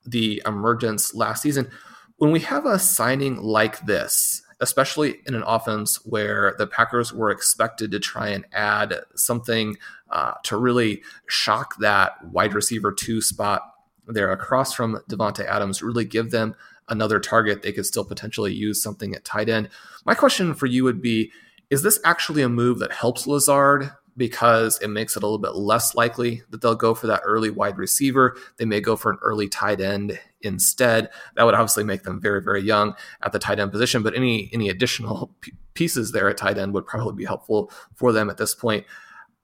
the 0.06 0.42
emergence 0.46 1.14
last 1.14 1.42
season. 1.42 1.70
When 2.16 2.32
we 2.32 2.40
have 2.40 2.66
a 2.66 2.78
signing 2.78 3.36
like 3.36 3.84
this, 3.86 4.42
especially 4.60 5.16
in 5.26 5.34
an 5.34 5.44
offense 5.46 6.04
where 6.04 6.54
the 6.58 6.66
Packers 6.66 7.12
were 7.12 7.30
expected 7.30 7.90
to 7.90 8.00
try 8.00 8.28
and 8.28 8.44
add 8.52 8.94
something 9.14 9.76
uh, 10.10 10.32
to 10.42 10.56
really 10.56 11.02
shock 11.28 11.76
that 11.78 12.24
wide 12.24 12.54
receiver 12.54 12.92
two 12.92 13.20
spot 13.20 13.62
there 14.06 14.32
across 14.32 14.72
from 14.72 15.00
Davante 15.08 15.44
Adams, 15.44 15.82
really 15.82 16.04
give 16.04 16.30
them 16.30 16.54
another 16.88 17.20
target 17.20 17.62
they 17.62 17.72
could 17.72 17.86
still 17.86 18.04
potentially 18.04 18.52
use 18.52 18.82
something 18.82 19.14
at 19.14 19.24
tight 19.24 19.48
end. 19.48 19.68
My 20.04 20.14
question 20.14 20.54
for 20.54 20.66
you 20.66 20.84
would 20.84 21.02
be 21.02 21.30
is 21.70 21.82
this 21.82 22.00
actually 22.04 22.42
a 22.42 22.48
move 22.48 22.78
that 22.78 22.92
helps 22.92 23.26
Lazard 23.26 23.90
because 24.16 24.78
it 24.80 24.88
makes 24.88 25.16
it 25.16 25.22
a 25.22 25.26
little 25.26 25.38
bit 25.38 25.54
less 25.54 25.94
likely 25.94 26.42
that 26.50 26.60
they'll 26.60 26.74
go 26.74 26.94
for 26.94 27.06
that 27.06 27.20
early 27.24 27.50
wide 27.50 27.78
receiver. 27.78 28.36
They 28.56 28.64
may 28.64 28.80
go 28.80 28.96
for 28.96 29.10
an 29.10 29.18
early 29.22 29.48
tight 29.48 29.80
end 29.80 30.18
instead. 30.42 31.10
That 31.36 31.44
would 31.44 31.54
obviously 31.54 31.84
make 31.84 32.02
them 32.02 32.20
very, 32.20 32.42
very 32.42 32.62
young 32.62 32.94
at 33.22 33.32
the 33.32 33.38
tight 33.38 33.58
end 33.58 33.72
position, 33.72 34.02
but 34.02 34.14
any 34.14 34.50
any 34.52 34.68
additional 34.68 35.34
p- 35.40 35.52
pieces 35.74 36.12
there 36.12 36.28
at 36.28 36.36
tight 36.36 36.58
end 36.58 36.74
would 36.74 36.86
probably 36.86 37.14
be 37.14 37.24
helpful 37.24 37.72
for 37.94 38.12
them 38.12 38.30
at 38.30 38.36
this 38.36 38.54
point. 38.54 38.84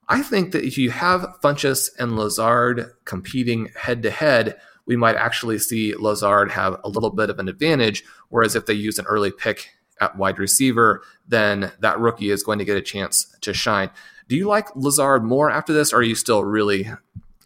I 0.09 0.23
think 0.23 0.53
that 0.53 0.65
if 0.65 0.77
you 0.77 0.91
have 0.91 1.37
Funchess 1.43 1.89
and 1.99 2.17
Lazard 2.17 2.93
competing 3.05 3.71
head 3.75 4.03
to 4.03 4.11
head, 4.11 4.57
we 4.87 4.97
might 4.97 5.17
actually 5.17 5.59
see 5.59 5.95
Lazard 5.95 6.51
have 6.51 6.79
a 6.85 6.89
little 6.89 7.11
bit 7.11 7.31
of 7.31 7.39
an 7.39 7.49
advantage. 7.49 8.05
Whereas 8.29 8.55
if 8.55 8.67
they 8.67 8.75
use 8.75 8.99
an 8.99 9.07
early 9.07 9.31
pick 9.31 9.71
at 10.01 10.17
wide 10.19 10.39
receiver, 10.39 11.03
then 11.27 11.73
that 11.81 11.99
rookie 11.99 12.31
is 12.31 12.43
going 12.43 12.59
to 12.59 12.65
get 12.65 12.77
a 12.77 12.83
chance 12.83 13.35
to 13.41 13.55
shine. 13.55 13.91
Do 14.29 14.37
you 14.37 14.47
like 14.47 14.75
Lazard 14.77 15.25
more 15.25 15.51
after 15.51 15.73
this, 15.73 15.93
or 15.93 15.99
are 15.99 16.03
you 16.03 16.15
still 16.15 16.45
really 16.45 16.91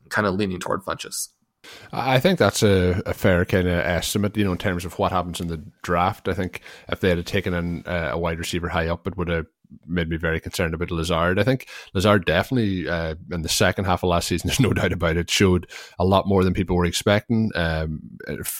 kind 0.08 0.26
of 0.26 0.34
leaning 0.34 0.58
toward 0.58 0.82
Funchess? 0.82 1.28
I 1.92 2.20
think 2.20 2.38
that's 2.38 2.62
a, 2.62 3.02
a 3.06 3.14
fair 3.14 3.44
kind 3.44 3.68
of 3.68 3.78
estimate, 3.78 4.36
you 4.36 4.44
know, 4.44 4.52
in 4.52 4.58
terms 4.58 4.84
of 4.84 4.98
what 4.98 5.12
happens 5.12 5.40
in 5.40 5.48
the 5.48 5.62
draft. 5.82 6.28
I 6.28 6.34
think 6.34 6.62
if 6.88 7.00
they 7.00 7.10
had 7.10 7.26
taken 7.26 7.54
in 7.54 7.82
a 7.86 8.18
wide 8.18 8.38
receiver 8.38 8.68
high 8.68 8.88
up, 8.88 9.06
it 9.06 9.16
would 9.16 9.28
have 9.28 9.46
made 9.86 10.08
me 10.08 10.16
very 10.16 10.40
concerned 10.40 10.74
about 10.74 10.90
Lazard. 10.90 11.38
I 11.38 11.44
think 11.44 11.68
Lazard 11.94 12.24
definitely 12.24 12.88
uh, 12.88 13.14
in 13.30 13.42
the 13.42 13.48
second 13.48 13.84
half 13.84 14.02
of 14.02 14.10
last 14.10 14.28
season, 14.28 14.48
there's 14.48 14.60
no 14.60 14.72
doubt 14.72 14.92
about 14.92 15.16
it, 15.16 15.30
showed 15.30 15.70
a 15.98 16.04
lot 16.04 16.26
more 16.26 16.44
than 16.44 16.54
people 16.54 16.76
were 16.76 16.84
expecting. 16.84 17.50
Um, 17.54 18.00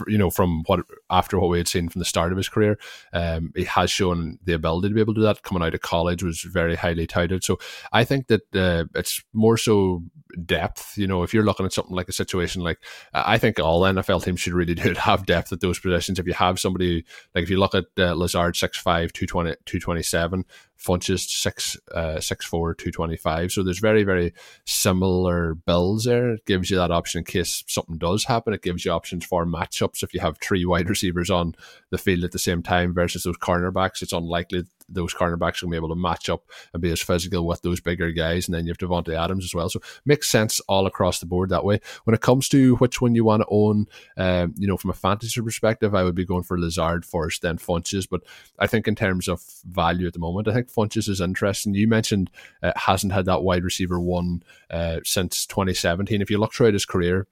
you 0.07 0.19
know, 0.19 0.31
from 0.31 0.63
what 0.67 0.81
after 1.11 1.39
what 1.39 1.51
we 1.51 1.59
had 1.59 1.69
seen 1.69 1.89
from 1.89 1.99
the 1.99 2.05
start 2.05 2.33
of 2.33 2.39
his 2.39 2.49
career, 2.49 2.79
um, 3.13 3.53
he 3.57 3.65
has 3.65 3.91
shown 3.91 4.39
the 4.45 4.55
ability 4.55 4.89
to 4.89 4.95
be 4.95 5.01
able 5.01 5.15
to 5.15 5.21
do 5.21 5.25
that. 5.25 5.43
Coming 5.43 5.63
out 5.63 5.75
of 5.75 5.81
college 5.81 6.23
was 6.23 6.41
very 6.41 6.75
highly 6.75 7.07
touted. 7.07 7.45
So 7.45 7.59
I 7.93 8.05
think 8.05 8.29
that 8.29 8.55
uh, 8.55 8.85
it's 8.95 9.23
more 9.33 9.57
so 9.57 10.03
depth. 10.45 10.97
You 10.97 11.07
know, 11.07 11.23
if 11.23 11.33
you're 11.33 11.45
looking 11.45 11.67
at 11.67 11.73
something 11.73 11.95
like 11.95 12.09
a 12.09 12.13
situation 12.13 12.63
like 12.63 12.79
I 13.13 13.39
think 13.39 13.59
all 13.59 13.83
NFL 13.83 14.25
teams 14.25 14.41
should 14.41 14.53
really 14.53 14.75
do 14.77 14.95
have 14.95 15.27
depth 15.27 15.53
at 15.53 15.61
those 15.61 15.79
positions. 15.79 16.19
If 16.19 16.27
you 16.27 16.35
have 16.35 16.61
somebody 16.61 17.05
like 17.35 17.45
if 17.45 17.51
you 17.51 17.59
look 17.59 17.75
at 17.75 17.87
uh, 17.99 18.15
Lazard 18.15 18.55
6'5", 18.55 19.13
220, 19.13 19.57
227, 19.65 20.45
Funchess 20.79 21.29
six 21.29 21.77
uh, 21.93 22.21
six 22.21 22.47
four 22.47 22.73
two 22.73 22.93
twenty 22.93 23.17
five. 23.17 23.51
So 23.51 23.65
there's 23.65 23.81
very 23.81 24.05
very 24.05 24.33
similar 24.65 25.55
builds 25.55 26.05
there. 26.05 26.35
It 26.35 26.47
gives 26.47 26.71
you 26.71 26.77
that 26.77 26.93
option 26.93 27.19
in 27.19 27.25
case 27.25 27.65
something 27.67 27.99
does 27.99 28.25
happen. 28.25 28.55
It 28.55 28.63
gives 28.63 28.85
you 28.85 28.93
options 28.93 29.27
for 29.27 29.45
matchups 29.45 30.05
if 30.05 30.15
you 30.15 30.21
have 30.21 30.39
three 30.39 30.65
wide 30.65 30.89
receivers 30.89 31.31
on 31.31 31.57
the 31.91 31.99
field 31.99 32.23
at 32.23 32.31
the 32.31 32.39
same 32.39 32.63
time 32.63 32.95
versus 32.95 33.25
those 33.25 33.39
cornerbacks. 33.39 34.03
It's 34.03 34.13
unlikely 34.13 34.67
those 34.89 35.15
cornerbacks 35.15 35.63
are 35.63 35.67
going 35.67 35.71
to 35.71 35.71
be 35.71 35.77
able 35.77 35.89
to 35.89 35.95
match 35.95 36.29
up 36.29 36.45
and 36.73 36.83
be 36.83 36.91
as 36.91 37.01
physical 37.01 37.47
with 37.47 37.63
those 37.63 37.81
bigger 37.81 38.11
guys. 38.11 38.47
And 38.47 38.55
then 38.55 38.67
you 38.67 38.71
have 38.71 38.79
Davante 38.79 39.17
Adams 39.17 39.45
as 39.45 39.55
well. 39.55 39.69
So 39.69 39.81
makes 40.05 40.31
sense 40.31 40.61
all 40.61 40.87
across 40.87 41.21
the 41.21 41.27
board 41.27 41.51
that 41.51 41.65
way. 41.65 41.81
When 42.05 42.15
it 42.15 42.21
comes 42.21 42.49
to 42.51 42.77
which 42.77 43.01
one 43.01 43.15
you 43.15 43.25
want 43.25 43.43
to 43.43 43.49
own, 43.51 43.87
um, 44.17 44.55
you 44.57 44.67
know, 44.67 44.77
from 44.77 44.91
a 44.91 44.95
fantasy 44.95 45.41
perspective, 45.41 45.95
I 45.95 46.05
would 46.05 46.15
be 46.15 46.25
going 46.25 46.43
for 46.43 46.59
Lazard 46.59 47.05
first, 47.05 47.43
then 47.43 47.59
Funchess. 47.59 48.09
But 48.09 48.23
I 48.59 48.67
think 48.67 48.89
in 48.89 48.95
terms 48.95 49.29
of 49.29 49.43
value 49.65 50.07
at 50.07 50.13
the 50.13 50.19
moment, 50.19 50.49
I 50.49 50.55
think 50.55 50.73
Funchess 50.73 51.09
is 51.09 51.21
interesting. 51.21 51.75
You 51.75 51.89
mentioned 51.89 52.31
uh, 52.63 52.73
hasn't 52.77 53.13
had 53.13 53.27
that 53.27 53.43
wide 53.43 53.65
receiver 53.65 54.01
one 54.01 54.43
uh, 54.71 55.01
since 55.05 55.47
2017. 55.47 56.23
If 56.23 56.31
you 56.31 56.39
look 56.39 56.53
throughout 56.53 56.75
his 56.75 56.87
career, 56.87 57.27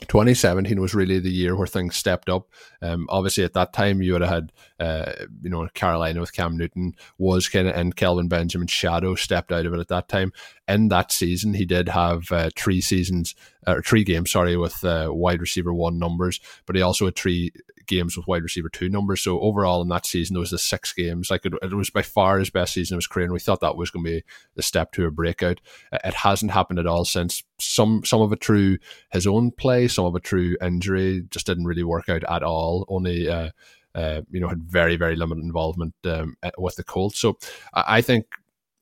2017 0.00 0.80
was 0.80 0.94
really 0.94 1.18
the 1.18 1.30
year 1.30 1.56
where 1.56 1.66
things 1.66 1.96
stepped 1.96 2.28
up. 2.28 2.48
Um, 2.80 3.06
obviously, 3.08 3.44
at 3.44 3.52
that 3.52 3.72
time, 3.72 4.02
you 4.02 4.12
would 4.12 4.22
have 4.22 4.30
had, 4.30 4.52
uh, 4.80 5.12
you 5.42 5.50
know, 5.50 5.68
Carolina 5.74 6.20
with 6.20 6.32
Cam 6.32 6.56
Newton 6.56 6.94
was 7.18 7.48
kind 7.48 7.68
of 7.68 7.76
in 7.76 7.92
Kelvin 7.92 8.28
Benjamin's 8.28 8.72
shadow, 8.72 9.14
stepped 9.14 9.52
out 9.52 9.66
of 9.66 9.74
it 9.74 9.80
at 9.80 9.88
that 9.88 10.08
time. 10.08 10.32
In 10.66 10.88
that 10.88 11.12
season, 11.12 11.54
he 11.54 11.64
did 11.64 11.88
have 11.88 12.32
uh, 12.32 12.50
three 12.56 12.80
seasons, 12.80 13.34
or 13.66 13.82
three 13.82 14.04
games, 14.04 14.30
sorry, 14.30 14.56
with 14.56 14.84
uh, 14.84 15.08
wide 15.10 15.40
receiver 15.40 15.72
one 15.72 15.98
numbers, 15.98 16.40
but 16.66 16.76
he 16.76 16.82
also 16.82 17.04
had 17.06 17.16
three 17.16 17.52
games 17.86 18.16
with 18.16 18.26
wide 18.26 18.42
receiver 18.42 18.68
two 18.68 18.88
numbers. 18.88 19.22
So 19.22 19.40
overall 19.40 19.82
in 19.82 19.88
that 19.88 20.06
season, 20.06 20.34
there 20.34 20.40
was 20.40 20.50
the 20.50 20.58
six 20.58 20.92
games. 20.92 21.30
Like 21.30 21.44
it, 21.44 21.52
it 21.62 21.74
was 21.74 21.90
by 21.90 22.02
far 22.02 22.38
his 22.38 22.50
best 22.50 22.74
season 22.74 22.94
of 22.94 22.98
his 22.98 23.06
career, 23.06 23.24
and 23.24 23.32
we 23.32 23.40
thought 23.40 23.60
that 23.60 23.76
was 23.76 23.90
going 23.90 24.04
to 24.04 24.10
be 24.10 24.24
the 24.54 24.62
step 24.62 24.92
to 24.92 25.06
a 25.06 25.10
breakout. 25.10 25.60
It 25.92 26.14
hasn't 26.14 26.52
happened 26.52 26.78
at 26.78 26.86
all 26.86 27.04
since. 27.04 27.42
Some 27.58 28.04
some 28.04 28.20
of 28.20 28.32
it 28.32 28.42
through 28.42 28.78
his 29.12 29.26
own 29.26 29.52
play, 29.52 29.88
some 29.88 30.04
of 30.04 30.16
it 30.16 30.26
through 30.26 30.56
injury, 30.60 31.24
just 31.30 31.46
didn't 31.46 31.66
really 31.66 31.84
work 31.84 32.08
out 32.08 32.24
at 32.24 32.42
all. 32.42 32.84
Only. 32.88 33.28
Uh, 33.28 33.50
uh, 33.94 34.22
you 34.30 34.40
know, 34.40 34.48
had 34.48 34.62
very, 34.62 34.96
very 34.96 35.16
limited 35.16 35.44
involvement 35.44 35.92
um, 36.04 36.34
with 36.56 36.76
the 36.76 36.82
Colts. 36.82 37.18
So 37.18 37.36
I 37.74 38.00
think 38.00 38.24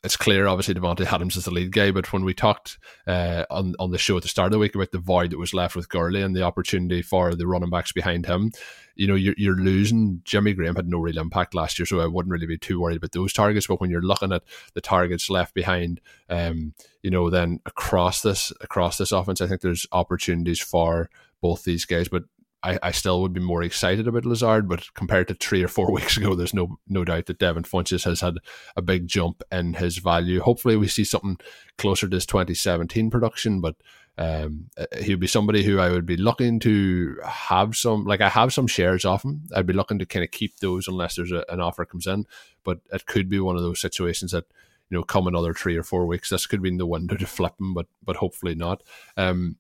it's 0.03 0.17
clear, 0.17 0.47
obviously, 0.47 0.75
Davante 0.75 1.05
Adams 1.13 1.37
is 1.37 1.45
the 1.45 1.51
lead 1.51 1.73
guy. 1.73 1.91
But 1.91 2.11
when 2.13 2.25
we 2.25 2.33
talked 2.33 2.79
uh, 3.07 3.45
on 3.51 3.75
on 3.79 3.91
the 3.91 3.99
show 3.99 4.17
at 4.17 4.23
the 4.23 4.29
start 4.29 4.47
of 4.47 4.53
the 4.53 4.59
week 4.59 4.75
about 4.75 4.93
the 4.93 4.99
void 4.99 5.31
that 5.31 5.39
was 5.39 5.53
left 5.53 5.77
with 5.77 5.91
Gurley 5.91 6.23
and 6.23 6.35
the 6.35 6.43
opportunity 6.43 7.03
for 7.03 7.35
the 7.35 7.47
running 7.47 7.69
backs 7.69 7.93
behind 7.93 8.25
him, 8.25 8.51
you 8.95 9.07
know, 9.07 9.15
you're, 9.15 9.35
you're 9.37 9.57
losing. 9.57 10.23
Jimmy 10.25 10.55
Graham 10.55 10.77
had 10.77 10.89
no 10.89 10.99
real 10.99 11.19
impact 11.19 11.55
last 11.55 11.79
year, 11.79 11.85
so 11.85 12.01
I 12.01 12.07
wouldn't 12.07 12.33
really 12.33 12.47
be 12.47 12.57
too 12.57 12.81
worried 12.81 12.97
about 12.97 13.13
those 13.13 13.35
targets. 13.35 13.67
But 13.67 13.81
when 13.81 13.91
you're 13.91 14.01
looking 14.01 14.33
at 14.33 14.43
the 14.73 14.81
targets 14.81 15.29
left 15.29 15.53
behind, 15.53 16.01
um, 16.31 16.73
you 17.03 17.11
know, 17.11 17.29
then 17.29 17.61
across 17.67 18.23
this 18.23 18.53
across 18.63 18.97
this 18.97 19.13
offense, 19.13 19.43
I 19.43 19.49
think 19.49 19.61
there's 19.61 19.87
opportunities 19.93 20.61
for 20.61 21.11
both 21.43 21.65
these 21.65 21.85
guys. 21.85 22.09
But 22.09 22.25
I, 22.63 22.79
I 22.83 22.91
still 22.91 23.23
would 23.23 23.33
be 23.33 23.41
more 23.41 23.63
excited 23.63 24.07
about 24.07 24.27
Lazard, 24.27 24.69
but 24.69 24.93
compared 24.95 25.29
to 25.29 25.35
three 25.35 25.63
or 25.63 25.69
four 25.69 25.91
weeks 25.93 26.17
ago, 26.17 26.35
there's 26.35 26.55
no 26.55 26.79
no 26.89 27.05
doubt 27.05 27.27
that 27.27 27.39
Devin 27.39 27.65
Funchess 27.65 28.05
has 28.05 28.21
had 28.21 28.37
a 28.77 28.83
big 28.83 29.09
jump 29.09 29.43
in 29.51 29.75
his 29.75 29.99
value. 29.99 30.41
Hopefully, 30.41 30.77
we 30.77 30.89
see 30.89 31.05
something 31.05 31.39
closer 31.79 32.09
to 32.09 32.17
his 32.17 32.27
2017 32.27 33.11
production, 33.11 33.61
but 33.61 33.77
um, 34.19 34.67
uh, 34.77 34.85
he'll 35.01 35.17
be 35.17 35.27
somebody 35.27 35.63
who 35.63 35.79
I 35.79 35.91
would 35.91 36.05
be 36.05 36.19
looking 36.19 36.61
to 36.61 37.17
have 37.25 37.75
some, 37.75 38.05
like 38.05 38.21
I 38.21 38.29
have 38.29 38.53
some 38.53 38.67
shares 38.67 39.07
of 39.07 39.23
him. 39.23 39.45
I'd 39.55 39.67
be 39.67 39.73
looking 39.73 39.99
to 39.99 40.07
kind 40.07 40.25
of 40.25 40.31
keep 40.31 40.59
those 40.59 40.89
unless 40.89 41.17
there's 41.17 41.33
a, 41.33 41.45
an 41.49 41.61
offer 41.61 41.87
comes 41.87 42.07
in, 42.07 42.27
but 42.63 42.81
it 42.93 43.07
could 43.07 43.31
be 43.31 43.41
one 43.41 43.57
of 43.57 43.63
those 43.63 43.81
situations 43.81 44.33
that 44.33 44.45
you 44.91 44.99
know 44.99 45.05
come 45.05 45.27
another 45.27 45.55
three 45.55 45.77
or 45.77 45.83
four 45.83 46.05
weeks. 46.05 46.29
This 46.29 46.47
could 46.47 46.61
be 46.61 46.69
in 46.69 46.77
the 46.77 46.87
window 46.87 47.17
to 47.17 47.27
flip 47.27 47.55
him, 47.59 47.73
but 47.73 47.87
but 48.05 48.17
hopefully 48.17 48.55
not. 48.55 48.83
Um, 49.17 49.57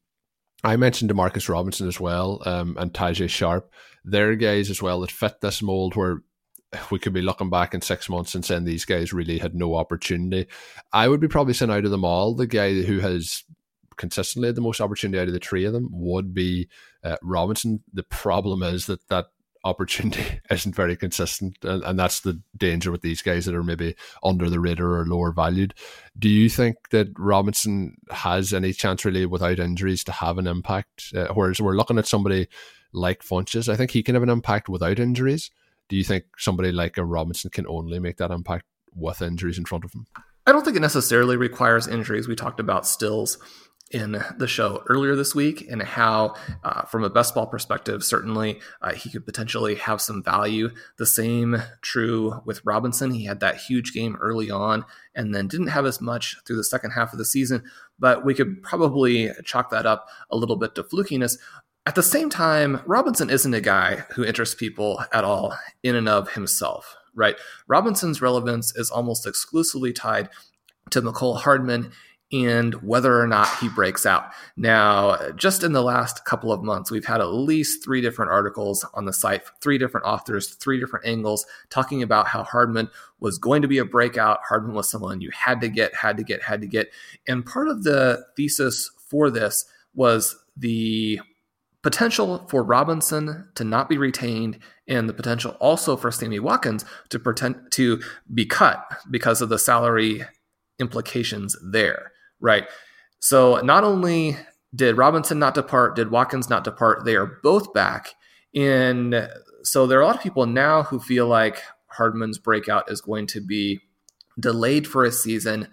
I 0.62 0.76
mentioned 0.76 1.10
Demarcus 1.10 1.48
Robinson 1.48 1.88
as 1.88 1.98
well, 1.98 2.42
um, 2.44 2.76
and 2.78 2.92
Tajae 2.92 3.28
Sharpe. 3.28 3.72
They're 4.04 4.36
guys 4.36 4.70
as 4.70 4.82
well 4.82 5.00
that 5.00 5.10
fit 5.10 5.40
this 5.40 5.62
mold 5.62 5.96
where 5.96 6.22
we 6.90 6.98
could 6.98 7.12
be 7.12 7.22
looking 7.22 7.50
back 7.50 7.74
in 7.74 7.80
six 7.80 8.08
months 8.08 8.34
and 8.34 8.44
saying 8.44 8.64
these 8.64 8.84
guys 8.84 9.12
really 9.12 9.38
had 9.38 9.54
no 9.54 9.74
opportunity. 9.74 10.48
I 10.92 11.08
would 11.08 11.20
be 11.20 11.28
probably 11.28 11.54
saying 11.54 11.70
out 11.70 11.84
of 11.84 11.90
them 11.90 12.04
all, 12.04 12.34
the 12.34 12.46
guy 12.46 12.82
who 12.82 13.00
has 13.00 13.44
consistently 13.96 14.48
had 14.48 14.54
the 14.54 14.62
most 14.62 14.80
opportunity 14.80 15.20
out 15.20 15.28
of 15.28 15.34
the 15.34 15.40
three 15.40 15.64
of 15.64 15.72
them 15.72 15.88
would 15.92 16.32
be 16.32 16.68
uh, 17.02 17.16
Robinson. 17.22 17.82
The 17.92 18.02
problem 18.04 18.62
is 18.62 18.86
that 18.86 19.06
that 19.08 19.26
opportunity 19.64 20.40
isn't 20.50 20.74
very 20.74 20.96
consistent, 20.96 21.56
and, 21.62 21.82
and, 21.84 21.98
that's 21.98 22.20
the 22.20 22.40
danger 22.56 22.90
with 22.90 23.02
these 23.02 23.22
guys 23.22 23.44
that 23.44 23.54
are 23.54 23.62
maybe 23.62 23.94
under 24.22 24.48
the 24.48 24.60
radar 24.60 25.00
or 25.00 25.06
lower 25.06 25.32
valued. 25.32 25.74
Do 26.18 26.28
you 26.28 26.48
think 26.48 26.76
that 26.90 27.08
Robinson 27.18 27.96
has 28.10 28.52
any 28.52 28.72
chance 28.72 29.04
really 29.04 29.26
without 29.26 29.58
injuries 29.58 30.04
to 30.04 30.12
have 30.12 30.38
an 30.38 30.46
impact? 30.46 31.12
Uh, 31.14 31.28
whereas 31.34 31.60
we're 31.60 31.76
looking 31.76 31.98
at 31.98 32.06
somebody 32.06 32.48
like 32.92 33.22
Funchess, 33.22 33.68
I 33.68 33.76
think 33.76 33.90
he 33.90 34.02
can 34.02 34.14
have 34.14 34.22
an 34.22 34.30
impact 34.30 34.68
without 34.68 34.98
injuries. 34.98 35.50
Do 35.88 35.96
you 35.96 36.04
think 36.04 36.24
somebody 36.38 36.72
like 36.72 36.96
a 36.98 37.04
Robinson 37.04 37.50
can 37.50 37.66
only 37.66 37.98
make 37.98 38.16
that 38.18 38.30
impact 38.30 38.64
with 38.94 39.22
injuries 39.22 39.58
in 39.58 39.64
front 39.64 39.84
of 39.84 39.92
him? 39.92 40.06
I 40.46 40.52
don't 40.52 40.64
think 40.64 40.76
it 40.76 40.80
necessarily 40.80 41.36
requires 41.36 41.86
injuries. 41.86 42.26
We 42.26 42.34
talked 42.34 42.60
about 42.60 42.86
Stills 42.86 43.38
in 43.90 44.22
the 44.36 44.46
show 44.46 44.84
earlier 44.88 45.16
this 45.16 45.34
week 45.34 45.66
and 45.68 45.82
how, 45.82 46.34
uh, 46.62 46.82
from 46.82 47.02
a 47.02 47.10
best 47.10 47.34
ball 47.34 47.46
perspective, 47.46 48.04
certainly 48.04 48.60
uh, 48.82 48.92
he 48.92 49.10
could 49.10 49.26
potentially 49.26 49.74
have 49.74 50.00
some 50.00 50.22
value. 50.22 50.70
The 50.96 51.06
same 51.06 51.60
true 51.82 52.40
with 52.44 52.64
Robinson. 52.64 53.12
He 53.12 53.24
had 53.24 53.40
that 53.40 53.56
huge 53.56 53.92
game 53.92 54.16
early 54.20 54.50
on 54.50 54.84
and 55.14 55.34
then 55.34 55.48
didn't 55.48 55.68
have 55.68 55.86
as 55.86 56.00
much 56.00 56.36
through 56.46 56.56
the 56.56 56.64
second 56.64 56.92
half 56.92 57.12
of 57.12 57.18
the 57.18 57.24
season, 57.24 57.64
but 57.98 58.24
we 58.24 58.32
could 58.32 58.62
probably 58.62 59.30
chalk 59.44 59.70
that 59.70 59.86
up 59.86 60.06
a 60.30 60.36
little 60.36 60.56
bit 60.56 60.76
to 60.76 60.84
flukiness. 60.84 61.36
At 61.84 61.96
the 61.96 62.02
same 62.02 62.30
time, 62.30 62.82
Robinson 62.86 63.28
isn't 63.28 63.54
a 63.54 63.60
guy 63.60 64.04
who 64.14 64.24
interests 64.24 64.54
people 64.54 65.02
at 65.12 65.24
all 65.24 65.56
in 65.82 65.96
and 65.96 66.08
of 66.08 66.34
himself, 66.34 66.96
right? 67.14 67.36
Robinson's 67.66 68.22
relevance 68.22 68.76
is 68.76 68.90
almost 68.90 69.26
exclusively 69.26 69.92
tied 69.92 70.28
to 70.90 71.02
Mecole 71.02 71.38
Hardman 71.38 71.92
and 72.32 72.74
whether 72.74 73.20
or 73.20 73.26
not 73.26 73.48
he 73.58 73.68
breaks 73.68 74.06
out. 74.06 74.30
Now, 74.56 75.30
just 75.32 75.64
in 75.64 75.72
the 75.72 75.82
last 75.82 76.24
couple 76.24 76.52
of 76.52 76.62
months, 76.62 76.90
we've 76.90 77.04
had 77.04 77.20
at 77.20 77.32
least 77.32 77.82
three 77.82 78.00
different 78.00 78.30
articles 78.30 78.84
on 78.94 79.04
the 79.04 79.12
site, 79.12 79.42
three 79.60 79.78
different 79.78 80.06
authors, 80.06 80.54
three 80.54 80.78
different 80.78 81.06
angles 81.06 81.44
talking 81.70 82.02
about 82.02 82.28
how 82.28 82.44
Hardman 82.44 82.88
was 83.18 83.38
going 83.38 83.62
to 83.62 83.68
be 83.68 83.78
a 83.78 83.84
breakout. 83.84 84.40
Hardman 84.48 84.74
was 84.74 84.88
someone 84.88 85.20
you 85.20 85.30
had 85.32 85.60
to 85.60 85.68
get, 85.68 85.94
had 85.94 86.16
to 86.18 86.22
get, 86.22 86.42
had 86.42 86.60
to 86.60 86.68
get. 86.68 86.90
And 87.26 87.44
part 87.44 87.68
of 87.68 87.82
the 87.82 88.24
thesis 88.36 88.90
for 89.08 89.28
this 89.28 89.64
was 89.94 90.36
the 90.56 91.20
potential 91.82 92.46
for 92.48 92.62
Robinson 92.62 93.48
to 93.56 93.64
not 93.64 93.88
be 93.88 93.98
retained 93.98 94.58
and 94.86 95.08
the 95.08 95.14
potential 95.14 95.56
also 95.60 95.96
for 95.96 96.12
Sammy 96.12 96.38
Watkins 96.38 96.84
to 97.08 97.18
pretend 97.18 97.56
to 97.72 98.00
be 98.32 98.46
cut 98.46 98.84
because 99.10 99.40
of 99.40 99.48
the 99.48 99.58
salary 99.58 100.24
implications 100.78 101.56
there 101.62 102.12
right? 102.40 102.68
So 103.18 103.60
not 103.60 103.84
only 103.84 104.36
did 104.74 104.96
Robinson 104.96 105.38
not 105.38 105.54
depart, 105.54 105.96
did 105.96 106.10
Watkins 106.10 106.48
not 106.48 106.64
depart, 106.64 107.04
they 107.04 107.16
are 107.16 107.38
both 107.42 107.72
back. 107.72 108.14
In 108.52 109.28
so 109.62 109.86
there 109.86 109.98
are 109.98 110.02
a 110.02 110.06
lot 110.06 110.16
of 110.16 110.22
people 110.22 110.46
now 110.46 110.82
who 110.82 110.98
feel 110.98 111.26
like 111.26 111.62
Hardman's 111.86 112.38
breakout 112.38 112.90
is 112.90 113.00
going 113.00 113.26
to 113.28 113.40
be 113.40 113.80
delayed 114.38 114.86
for 114.86 115.04
a 115.04 115.12
season. 115.12 115.68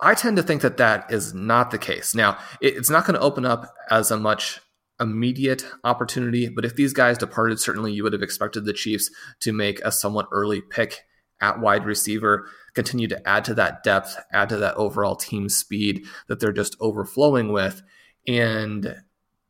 I 0.00 0.14
tend 0.14 0.36
to 0.38 0.42
think 0.42 0.62
that 0.62 0.78
that 0.78 1.10
is 1.12 1.34
not 1.34 1.70
the 1.70 1.78
case. 1.78 2.14
Now, 2.14 2.38
it's 2.60 2.90
not 2.90 3.04
going 3.04 3.14
to 3.14 3.20
open 3.20 3.44
up 3.44 3.74
as 3.90 4.10
a 4.10 4.16
much 4.16 4.60
immediate 4.98 5.64
opportunity, 5.84 6.48
but 6.48 6.64
if 6.64 6.74
these 6.74 6.92
guys 6.92 7.18
departed, 7.18 7.60
certainly 7.60 7.92
you 7.92 8.02
would 8.02 8.12
have 8.12 8.22
expected 8.22 8.64
the 8.64 8.72
Chiefs 8.72 9.10
to 9.40 9.52
make 9.52 9.80
a 9.80 9.92
somewhat 9.92 10.28
early 10.32 10.60
pick 10.60 11.04
at 11.40 11.60
wide 11.60 11.84
receiver 11.84 12.48
continue 12.74 13.08
to 13.08 13.28
add 13.28 13.44
to 13.46 13.54
that 13.54 13.82
depth, 13.82 14.16
add 14.32 14.48
to 14.50 14.56
that 14.58 14.74
overall 14.76 15.16
team 15.16 15.48
speed 15.48 16.04
that 16.28 16.40
they're 16.40 16.52
just 16.52 16.76
overflowing 16.80 17.52
with. 17.52 17.82
And 18.26 18.96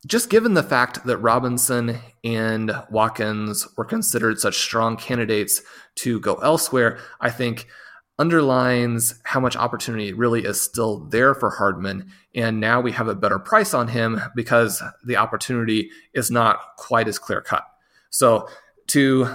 just 0.06 0.30
given 0.30 0.54
the 0.54 0.62
fact 0.62 1.04
that 1.04 1.18
Robinson 1.18 1.98
and 2.24 2.72
Watkins 2.90 3.68
were 3.76 3.84
considered 3.84 4.38
such 4.38 4.56
strong 4.56 4.96
candidates 4.96 5.60
to 5.96 6.20
go 6.20 6.36
elsewhere, 6.36 6.98
I 7.20 7.30
think 7.30 7.66
underlines 8.18 9.14
how 9.24 9.40
much 9.40 9.56
opportunity 9.56 10.12
really 10.12 10.44
is 10.44 10.60
still 10.60 11.06
there 11.06 11.34
for 11.34 11.50
Hardman. 11.50 12.12
And 12.34 12.60
now 12.60 12.80
we 12.80 12.92
have 12.92 13.08
a 13.08 13.14
better 13.14 13.38
price 13.38 13.72
on 13.72 13.88
him 13.88 14.20
because 14.34 14.82
the 15.04 15.16
opportunity 15.16 15.90
is 16.12 16.30
not 16.30 16.76
quite 16.76 17.08
as 17.08 17.18
clear 17.18 17.40
cut. 17.40 17.64
So 18.10 18.48
to 18.88 19.28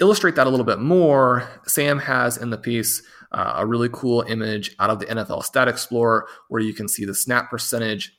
illustrate 0.00 0.36
that 0.36 0.46
a 0.46 0.50
little 0.50 0.66
bit 0.66 0.78
more, 0.78 1.48
Sam 1.66 1.98
has 2.00 2.36
in 2.36 2.50
the 2.50 2.58
piece 2.58 3.02
uh, 3.32 3.54
a 3.56 3.66
really 3.66 3.88
cool 3.92 4.22
image 4.22 4.74
out 4.78 4.90
of 4.90 5.00
the 5.00 5.06
NFL 5.06 5.44
Stat 5.44 5.68
Explorer 5.68 6.26
where 6.48 6.62
you 6.62 6.72
can 6.72 6.88
see 6.88 7.04
the 7.04 7.14
snap 7.14 7.50
percentage. 7.50 8.16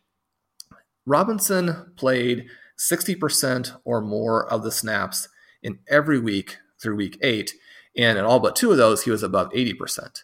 Robinson 1.05 1.93
played 1.95 2.47
60% 2.77 3.77
or 3.83 4.01
more 4.01 4.51
of 4.51 4.63
the 4.63 4.71
snaps 4.71 5.27
in 5.63 5.79
every 5.87 6.19
week 6.19 6.57
through 6.81 6.95
week 6.95 7.17
eight. 7.21 7.53
And 7.97 8.17
in 8.17 8.25
all 8.25 8.39
but 8.39 8.55
two 8.55 8.71
of 8.71 8.77
those, 8.77 9.03
he 9.03 9.11
was 9.11 9.23
above 9.23 9.51
80%. 9.51 10.23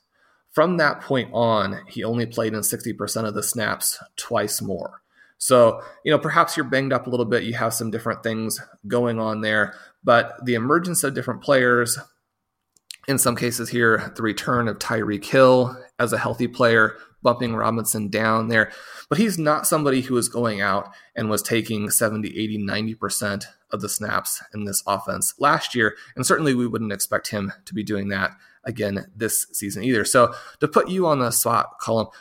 From 0.52 0.78
that 0.78 1.02
point 1.02 1.30
on, 1.34 1.82
he 1.88 2.04
only 2.04 2.26
played 2.26 2.54
in 2.54 2.62
60% 2.62 3.26
of 3.26 3.34
the 3.34 3.44
snaps 3.44 4.02
twice 4.16 4.62
more. 4.62 5.02
So, 5.38 5.82
you 6.04 6.12
know, 6.12 6.20
perhaps 6.20 6.56
you're 6.56 6.66
banged 6.66 6.94
up 6.94 7.08
a 7.08 7.10
little 7.10 7.26
bit. 7.26 7.44
You 7.44 7.54
have 7.54 7.74
some 7.74 7.92
different 7.92 8.24
things 8.24 8.60
going 8.88 9.20
on 9.20 9.42
there, 9.42 9.74
but 10.04 10.34
the 10.46 10.56
emergence 10.56 11.04
of 11.04 11.14
different 11.14 11.42
players, 11.42 12.00
in 13.08 13.18
some 13.18 13.36
cases 13.36 13.70
here, 13.70 14.12
the 14.16 14.24
return 14.24 14.68
of 14.68 14.80
Tyreek 14.80 15.26
Hill 15.26 15.78
as 16.00 16.14
a 16.14 16.18
healthy 16.18 16.48
player, 16.48 16.96
bumping 17.22 17.56
Robinson 17.56 18.10
down 18.10 18.48
there. 18.48 18.72
But 19.10 19.18
he's 19.18 19.38
not 19.38 19.68
somebody 19.68 20.02
who 20.02 20.18
is 20.18 20.30
going 20.30 20.62
out 20.62 20.90
and 21.16 21.30
was 21.30 21.42
taking 21.42 21.90
70, 21.90 22.30
80, 22.30 22.60
90% 22.60 23.46
of 23.72 23.82
the 23.82 23.90
snaps 23.90 24.42
in 24.54 24.66
this 24.66 24.84
offense 24.88 25.34
last 25.40 25.76
year. 25.76 25.96
And 26.16 26.26
certainly 26.26 26.54
we 26.54 26.68
wouldn't 26.68 26.94
expect 26.94 27.30
him 27.30 27.52
to 27.66 27.74
be 27.74 27.84
doing 27.84 28.10
that 28.10 28.32
again 28.64 29.06
this 29.16 29.48
season 29.52 29.84
either. 29.84 30.06
So 30.06 30.34
to 30.60 30.68
put 30.68 30.90
you 30.90 31.08
on 31.08 31.20
the 31.20 31.32
spot 31.32 31.80
Colm, 31.82 32.12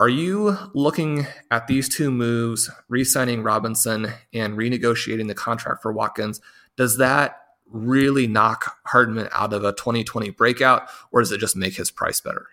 are 0.00 0.08
you 0.08 0.56
looking 0.74 1.26
at 1.50 1.66
these 1.66 1.88
two 1.88 2.10
moves, 2.10 2.70
re 2.88 3.04
signing 3.04 3.42
Robinson 3.42 4.12
and 4.32 4.58
renegotiating 4.58 5.28
the 5.28 5.34
contract 5.34 5.82
for 5.82 5.92
Watkins? 5.92 6.40
Does 6.76 6.98
that 6.98 7.40
really 7.70 8.26
knock 8.26 8.76
Hardman 8.86 9.28
out 9.32 9.52
of 9.52 9.64
a 9.64 9.72
2020 9.72 10.30
breakout, 10.30 10.88
or 11.12 11.20
does 11.20 11.32
it 11.32 11.38
just 11.38 11.56
make 11.56 11.76
his 11.76 11.90
price 11.90 12.20
better? 12.20 12.48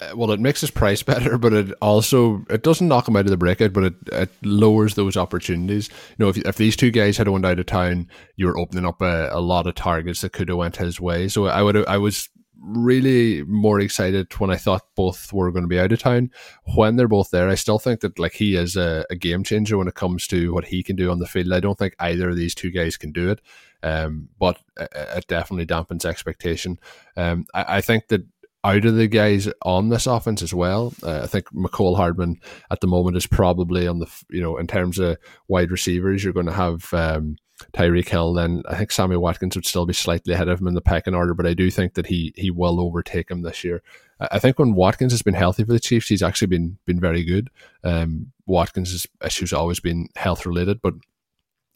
Uh, 0.00 0.16
well, 0.16 0.30
it 0.30 0.40
makes 0.40 0.62
his 0.62 0.70
price 0.70 1.02
better, 1.04 1.36
but 1.36 1.52
it 1.52 1.72
also 1.82 2.44
it 2.48 2.62
doesn't 2.62 2.88
knock 2.88 3.06
him 3.06 3.16
out 3.16 3.26
of 3.26 3.30
the 3.30 3.36
breakout, 3.36 3.72
but 3.72 3.84
it, 3.84 3.94
it 4.12 4.30
lowers 4.42 4.94
those 4.94 5.16
opportunities. 5.16 5.88
You 5.88 6.24
know, 6.24 6.28
if 6.28 6.38
if 6.38 6.56
these 6.56 6.76
two 6.76 6.90
guys 6.90 7.18
had 7.18 7.28
went 7.28 7.44
out 7.44 7.58
of 7.58 7.66
town, 7.66 8.08
you're 8.36 8.58
opening 8.58 8.86
up 8.86 9.02
a, 9.02 9.28
a 9.30 9.40
lot 9.40 9.66
of 9.66 9.74
targets 9.74 10.22
that 10.22 10.32
could 10.32 10.48
have 10.48 10.58
went 10.58 10.76
his 10.76 11.00
way. 11.00 11.28
So 11.28 11.46
I 11.46 11.62
would 11.62 11.86
I 11.86 11.98
was 11.98 12.28
really 12.60 13.42
more 13.44 13.80
excited 13.80 14.32
when 14.38 14.50
I 14.50 14.56
thought 14.56 14.82
both 14.96 15.32
were 15.32 15.50
going 15.50 15.64
to 15.64 15.68
be 15.68 15.78
out 15.78 15.92
of 15.92 16.00
town. 16.00 16.30
When 16.74 16.96
they're 16.96 17.08
both 17.08 17.30
there, 17.30 17.48
I 17.48 17.54
still 17.54 17.78
think 17.78 18.00
that 18.00 18.18
like 18.18 18.34
he 18.34 18.56
is 18.56 18.76
a, 18.76 19.04
a 19.10 19.16
game 19.16 19.44
changer 19.44 19.78
when 19.78 19.88
it 19.88 19.94
comes 19.94 20.26
to 20.28 20.52
what 20.52 20.66
he 20.66 20.82
can 20.82 20.96
do 20.96 21.10
on 21.10 21.18
the 21.18 21.26
field. 21.26 21.52
I 21.52 21.60
don't 21.60 21.78
think 21.78 21.94
either 21.98 22.30
of 22.30 22.36
these 22.36 22.54
two 22.54 22.70
guys 22.70 22.96
can 22.96 23.12
do 23.12 23.30
it. 23.30 23.40
Um, 23.82 24.28
but 24.38 24.58
it, 24.76 24.90
it 24.94 25.26
definitely 25.28 25.66
dampens 25.66 26.04
expectation. 26.04 26.78
Um, 27.16 27.46
I, 27.54 27.76
I 27.76 27.80
think 27.80 28.08
that 28.08 28.26
out 28.64 28.84
of 28.84 28.96
the 28.96 29.06
guys 29.06 29.48
on 29.62 29.88
this 29.88 30.06
offense 30.06 30.42
as 30.42 30.52
well. 30.52 30.92
Uh, 31.02 31.20
I 31.22 31.26
think 31.26 31.46
Mecole 31.52 31.96
Hardman 31.96 32.40
at 32.70 32.80
the 32.80 32.86
moment 32.88 33.16
is 33.16 33.26
probably 33.26 33.86
on 33.86 34.00
the 34.00 34.08
you 34.30 34.40
know 34.40 34.56
in 34.56 34.66
terms 34.66 34.98
of 34.98 35.16
wide 35.46 35.70
receivers, 35.70 36.24
you're 36.24 36.32
going 36.32 36.46
to 36.46 36.52
have 36.52 36.92
um, 36.92 37.36
Tyreek 37.72 38.08
Hill. 38.08 38.34
Then 38.34 38.62
I 38.68 38.76
think 38.76 38.92
Sammy 38.92 39.16
Watkins 39.16 39.56
would 39.56 39.66
still 39.66 39.86
be 39.86 39.92
slightly 39.92 40.34
ahead 40.34 40.48
of 40.48 40.60
him 40.60 40.68
in 40.68 40.74
the 40.74 40.80
pecking 40.80 41.14
order, 41.14 41.34
but 41.34 41.46
I 41.46 41.54
do 41.54 41.70
think 41.70 41.94
that 41.94 42.06
he 42.06 42.32
he 42.36 42.50
will 42.50 42.80
overtake 42.80 43.30
him 43.30 43.42
this 43.42 43.64
year. 43.64 43.82
I 44.20 44.38
think 44.38 44.58
when 44.58 44.74
Watkins 44.74 45.12
has 45.12 45.22
been 45.22 45.34
healthy 45.34 45.64
for 45.64 45.72
the 45.72 45.80
Chiefs, 45.80 46.08
he's 46.08 46.22
actually 46.22 46.48
been 46.48 46.78
been 46.86 47.00
very 47.00 47.24
good. 47.24 47.50
Um, 47.84 48.32
Watkins' 48.46 49.06
issues 49.24 49.52
always 49.52 49.80
been 49.80 50.08
health 50.16 50.46
related, 50.46 50.80
but 50.82 50.94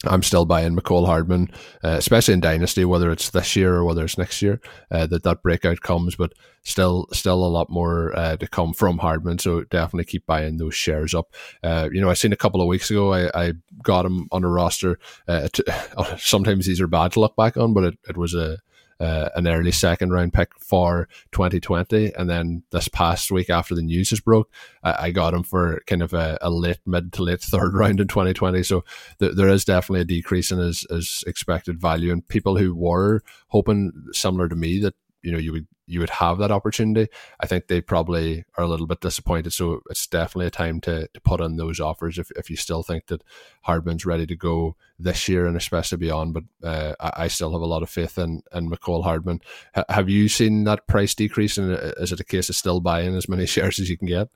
I'm 0.05 0.23
still 0.23 0.45
buying 0.45 0.75
Mecole 0.75 1.05
Hardman, 1.05 1.49
uh, 1.83 1.95
especially 1.97 2.33
in 2.33 2.39
Dynasty, 2.41 2.83
whether 2.85 3.11
it's 3.11 3.29
this 3.29 3.55
year 3.55 3.75
or 3.75 3.85
whether 3.85 4.03
it's 4.03 4.17
next 4.17 4.41
year, 4.41 4.59
uh, 4.91 5.07
that 5.07 5.23
that 5.23 5.41
breakout 5.41 5.81
comes. 5.81 6.15
But 6.15 6.33
still, 6.63 7.07
still 7.11 7.45
a 7.45 7.47
lot 7.47 7.69
more 7.69 8.15
uh, 8.17 8.37
to 8.37 8.47
come 8.47 8.73
from 8.73 8.97
Hardman. 8.97 9.39
So 9.39 9.63
definitely 9.63 10.05
keep 10.05 10.25
buying 10.25 10.57
those 10.57 10.75
shares 10.75 11.13
up. 11.13 11.33
Uh, 11.63 11.89
you 11.91 12.01
know, 12.01 12.09
I 12.09 12.13
seen 12.15 12.33
a 12.33 12.37
couple 12.37 12.61
of 12.61 12.67
weeks 12.67 12.91
ago, 12.91 13.13
I, 13.13 13.29
I 13.33 13.53
got 13.81 14.05
him 14.05 14.27
on 14.31 14.43
a 14.43 14.49
roster. 14.49 14.99
Uh, 15.27 15.47
to, 15.53 16.17
sometimes 16.19 16.65
these 16.65 16.81
are 16.81 16.87
bad 16.87 17.13
to 17.13 17.19
look 17.19 17.35
back 17.35 17.55
on, 17.57 17.73
but 17.73 17.83
it, 17.83 17.97
it 18.09 18.17
was 18.17 18.33
a 18.33 18.57
uh, 19.03 19.29
an 19.35 19.47
early 19.47 19.71
second 19.71 20.11
round 20.11 20.33
pick 20.33 20.57
for 20.57 21.09
2020. 21.33 22.13
And 22.15 22.29
then 22.29 22.63
this 22.71 22.87
past 22.87 23.31
week 23.31 23.49
after 23.49 23.75
the 23.75 23.81
news 23.81 24.11
has 24.11 24.21
broke, 24.21 24.49
I, 24.83 25.07
I 25.07 25.11
got 25.11 25.33
him 25.33 25.43
for 25.43 25.81
kind 25.87 26.01
of 26.01 26.13
a, 26.13 26.37
a, 26.41 26.49
late, 26.49 26.79
mid 26.85 27.11
to 27.13 27.23
late 27.23 27.41
third 27.41 27.73
round 27.73 27.99
in 27.99 28.07
2020. 28.07 28.63
So 28.63 28.85
th- 29.19 29.35
there 29.35 29.49
is 29.49 29.65
definitely 29.65 30.01
a 30.01 30.05
decrease 30.05 30.51
in 30.51 30.59
his, 30.59 30.87
his 30.89 31.23
expected 31.27 31.81
value. 31.81 32.11
And 32.11 32.27
people 32.27 32.57
who 32.57 32.73
were 32.73 33.21
hoping, 33.49 33.91
similar 34.13 34.47
to 34.47 34.55
me, 34.55 34.79
that 34.79 34.95
you 35.21 35.31
know 35.31 35.37
you 35.37 35.51
would 35.51 35.67
you 35.93 35.99
would 35.99 36.09
have 36.09 36.39
that 36.39 36.51
opportunity. 36.51 37.11
I 37.39 37.47
think 37.47 37.67
they 37.67 37.79
probably 37.79 38.43
are 38.57 38.63
a 38.63 38.67
little 38.67 38.87
bit 38.87 39.01
disappointed. 39.01 39.53
So 39.53 39.81
it's 39.89 40.07
definitely 40.07 40.47
a 40.47 40.51
time 40.51 40.81
to, 40.81 41.07
to 41.07 41.21
put 41.21 41.39
in 41.39 41.55
those 41.55 41.79
offers 41.79 42.17
if, 42.17 42.31
if 42.31 42.49
you 42.49 42.55
still 42.55 42.83
think 42.83 43.07
that 43.07 43.23
Hardman's 43.61 44.05
ready 44.05 44.25
to 44.25 44.35
go 44.35 44.75
this 44.97 45.29
year 45.29 45.45
and 45.45 45.55
especially 45.55 45.99
beyond. 45.99 46.33
But 46.33 46.43
uh, 46.63 46.95
I, 46.99 47.23
I, 47.23 47.27
still 47.27 47.51
have 47.51 47.61
a 47.61 47.65
lot 47.65 47.83
of 47.83 47.89
faith 47.89 48.17
in, 48.17 48.41
in 48.53 48.69
Mecole 48.69 49.03
Hardman. 49.03 49.41
H- 49.75 49.85
have 49.89 50.09
you 50.09 50.27
seen 50.27 50.63
that 50.63 50.87
price 50.87 51.13
decrease? 51.13 51.57
And 51.57 51.71
is 51.97 52.11
it 52.11 52.19
a 52.19 52.25
case 52.25 52.49
of 52.49 52.55
still 52.55 52.79
buying 52.79 53.15
as 53.15 53.29
many 53.29 53.45
shares 53.47 53.79
as 53.79 53.89
you 53.89 53.97
can 53.97 54.07
get? 54.07 54.29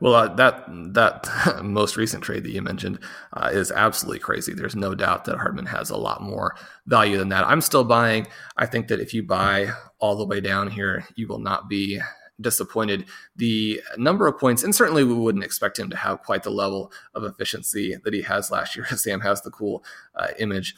Well, 0.00 0.14
uh, 0.14 0.34
that 0.34 0.64
that 0.94 1.60
most 1.64 1.96
recent 1.96 2.22
trade 2.24 2.44
that 2.44 2.50
you 2.50 2.62
mentioned 2.62 2.98
uh, 3.32 3.50
is 3.52 3.70
absolutely 3.72 4.20
crazy. 4.20 4.54
There's 4.54 4.76
no 4.76 4.94
doubt 4.94 5.24
that 5.24 5.38
Hardman 5.38 5.66
has 5.66 5.90
a 5.90 5.96
lot 5.96 6.22
more 6.22 6.56
value 6.86 7.18
than 7.18 7.28
that. 7.30 7.46
I'm 7.46 7.60
still 7.60 7.84
buying. 7.84 8.26
I 8.56 8.66
think 8.66 8.88
that 8.88 9.00
if 9.00 9.14
you 9.14 9.22
buy 9.22 9.70
all 9.98 10.16
the 10.16 10.26
way 10.26 10.40
down 10.40 10.70
here, 10.70 11.06
you 11.16 11.26
will 11.26 11.38
not 11.38 11.68
be 11.68 12.00
disappointed. 12.40 13.06
The 13.36 13.80
number 13.96 14.26
of 14.26 14.38
points, 14.38 14.62
and 14.62 14.74
certainly 14.74 15.04
we 15.04 15.14
wouldn't 15.14 15.44
expect 15.44 15.78
him 15.78 15.90
to 15.90 15.96
have 15.96 16.22
quite 16.22 16.42
the 16.42 16.50
level 16.50 16.92
of 17.14 17.24
efficiency 17.24 17.96
that 18.04 18.14
he 18.14 18.22
has 18.22 18.50
last 18.50 18.76
year. 18.76 18.86
Sam 18.96 19.20
has 19.20 19.42
the 19.42 19.50
cool 19.50 19.84
uh, 20.14 20.28
image 20.38 20.74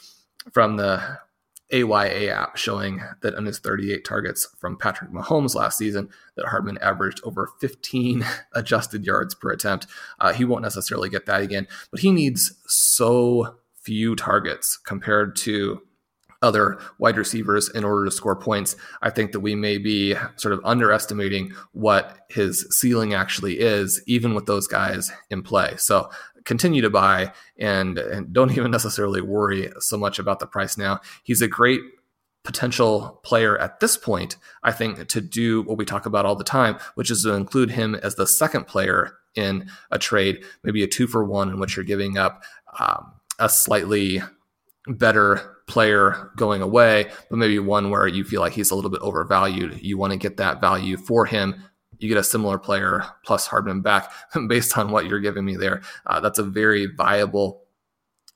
from 0.53 0.77
the 0.77 1.19
AYA 1.73 2.31
app 2.33 2.57
showing 2.57 3.03
that 3.23 3.35
on 3.35 3.47
his 3.47 3.59
38 3.59 4.05
targets 4.05 4.49
from 4.59 4.77
Patrick 4.77 5.11
Mahomes 5.11 5.55
last 5.55 5.79
season, 5.79 6.09
that 6.37 6.47
Hardman 6.47 6.79
averaged 6.79 7.21
over 7.25 7.51
15 7.61 8.25
adjusted 8.55 9.05
yards 9.05 9.35
per 9.35 9.51
attempt. 9.51 9.87
Uh, 10.19 10.33
he 10.33 10.45
won't 10.45 10.63
necessarily 10.63 11.09
get 11.09 11.27
that 11.27 11.43
again, 11.43 11.67
but 11.91 12.01
he 12.01 12.11
needs 12.11 12.55
so 12.67 13.57
few 13.83 14.15
targets 14.15 14.77
compared 14.77 15.37
to 15.37 15.81
other 16.43 16.79
wide 16.99 17.17
receivers 17.17 17.69
in 17.69 17.85
order 17.85 18.05
to 18.05 18.11
score 18.11 18.37
points. 18.37 18.77
I 19.03 19.11
think 19.11 19.33
that 19.33 19.41
we 19.41 19.55
may 19.55 19.79
be 19.79 20.15
sort 20.37 20.55
of 20.55 20.61
underestimating 20.65 21.53
what 21.73 22.19
his 22.29 22.67
ceiling 22.71 23.13
actually 23.13 23.61
is, 23.61 24.03
even 24.07 24.35
with 24.35 24.47
those 24.47 24.67
guys 24.67 25.11
in 25.29 25.43
play. 25.43 25.75
So 25.77 26.09
continue 26.45 26.83
to 26.83 26.91
buy 26.91 27.33
and, 27.59 27.99
and 27.99 28.33
don't 28.33 28.53
even 28.53 28.71
necessarily 28.71 29.21
worry 29.21 29.71
so 29.79 29.97
much 29.97 30.19
about 30.19 30.39
the 30.39 30.47
price 30.47 30.77
now. 30.77 31.01
He's 31.23 31.43
a 31.43 31.49
great 31.49 31.81
potential 32.45 33.21
player 33.23 33.59
at 33.59 33.81
this 33.81 33.97
point, 33.97 34.37
I 34.63 34.73
think, 34.73 35.09
to 35.09 35.21
do 35.21 35.63
what 35.63 35.77
we 35.77 35.85
talk 35.85 36.07
about 36.07 36.25
all 36.25 36.37
the 36.37 36.45
time, 36.45 36.79
which 36.95 37.11
is 37.11 37.23
to 37.23 37.35
include 37.35 37.71
him 37.71 37.95
as 37.97 38.15
the 38.15 38.27
second 38.27 38.67
player 38.67 39.17
in 39.35 39.71
a 39.91 39.99
trade, 39.99 40.43
maybe 40.65 40.83
a 40.83 40.87
two 40.87 41.07
for 41.07 41.25
one 41.25 41.51
in 41.51 41.61
which 41.61 41.77
you're 41.77 41.85
giving 41.85 42.19
up 42.19 42.43
um, 42.79 43.13
a 43.39 43.49
slightly 43.49 44.23
better 44.87 45.59
player 45.67 46.33
going 46.37 46.63
away, 46.63 47.11
but 47.29 47.37
maybe 47.37 47.59
one 47.59 47.91
where 47.91 48.07
you 48.07 48.25
feel 48.25 48.41
like 48.41 48.53
he's 48.53 48.71
a 48.71 48.75
little 48.75 48.91
bit 48.91 49.03
overvalued. 49.03 49.81
You 49.83 49.99
want 49.99 50.13
to 50.13 50.19
get 50.19 50.39
that 50.39 50.61
value 50.61 50.97
for 50.97 51.27
him 51.27 51.63
you 52.01 52.09
get 52.09 52.19
a 52.19 52.25
similar 52.25 52.59
player 52.59 53.05
plus 53.25 53.47
Hardman 53.47 53.83
back 53.83 54.11
based 54.49 54.77
on 54.77 54.91
what 54.91 55.07
you're 55.07 55.21
giving 55.21 55.45
me 55.45 55.57
there. 55.57 55.83
Uh, 56.07 56.21
that's 56.21 56.39
a 56.39 56.45
very 56.45 56.87
viable 56.87 57.63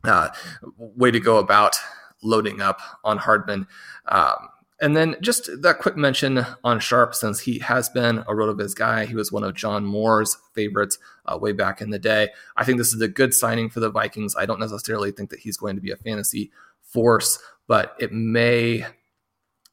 uh, 0.05 0.29
way 0.77 1.11
to 1.11 1.21
go 1.21 1.39
about 1.39 1.77
loading 2.23 2.61
up 2.61 2.81
on 3.03 3.19
Hardman. 3.19 3.67
Um, 4.07 4.49
and 4.81 4.97
then 4.97 5.17
just 5.21 5.49
that 5.63 5.79
quick 5.79 5.97
mention 5.97 6.45
on 6.63 6.81
Sharpe, 6.81 7.15
since 7.15 7.41
he 7.41 7.61
has 7.61 7.89
been 7.89 8.19
a 8.19 8.33
RotoViz 8.33 8.75
guy, 8.75 9.07
he 9.07 9.15
was 9.15 9.31
one 9.33 9.45
of 9.45 9.55
John 9.55 9.85
Moore's 9.85 10.37
favorites 10.55 10.99
uh, 11.27 11.39
way 11.39 11.53
back 11.53 11.81
in 11.81 11.91
the 11.91 11.99
day. 11.99 12.31
I 12.57 12.65
think 12.65 12.79
this 12.79 12.93
is 12.93 13.01
a 13.01 13.09
good 13.09 13.33
signing 13.33 13.71
for 13.71 13.81
the 13.81 13.91
Vikings. 13.91 14.35
I 14.37 14.47
don't 14.47 14.61
necessarily 14.61 15.13
think 15.13 15.31
that 15.31 15.41
he's 15.41 15.57
going 15.57 15.77
to 15.77 15.81
be 15.81 15.93
a 15.93 15.97
fantasy 15.97 16.51
force, 16.83 17.39
but 17.67 17.97
it 17.99 18.13
may 18.13 18.85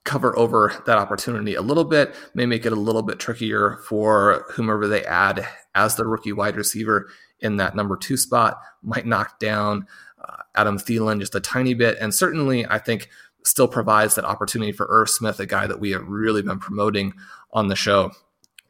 cover 0.04 0.38
over 0.38 0.82
that 0.86 0.98
opportunity 0.98 1.56
a 1.56 1.62
little 1.62 1.84
bit, 1.84 2.16
may 2.34 2.46
make 2.46 2.66
it 2.66 2.74
a 2.74 2.76
little 2.76 3.04
bit 3.04 3.20
trickier 3.20 3.78
for 3.88 4.46
whomever 4.52 4.88
they 4.88 5.04
add 5.06 5.48
as 5.76 5.96
the 5.96 6.08
rookie 6.08 6.34
wide 6.34 6.56
receiver 6.56 7.10
in 7.40 7.58
that 7.58 7.76
number 7.76 7.96
two 7.98 8.18
spot, 8.18 8.60
might 8.84 9.06
knock 9.06 9.40
down 9.40 9.86
uh, 10.24 10.38
Adam 10.56 10.78
Thielen 10.78 11.20
just 11.20 11.36
a 11.36 11.40
tiny 11.40 11.74
bit. 11.74 11.98
And 12.00 12.14
certainly, 12.14 12.66
I 12.68 12.78
think 12.78 13.10
still 13.44 13.68
provides 13.68 14.16
that 14.16 14.26
opportunity 14.26 14.72
for 14.72 14.88
Irv 14.90 15.10
Smith, 15.10 15.40
a 15.40 15.46
guy 15.46 15.66
that 15.68 15.80
we 15.80 15.92
have 15.92 16.08
really 16.08 16.42
been 16.42 16.60
promoting 16.60 17.14
on 17.52 17.68
the 17.68 17.76
show, 17.76 18.12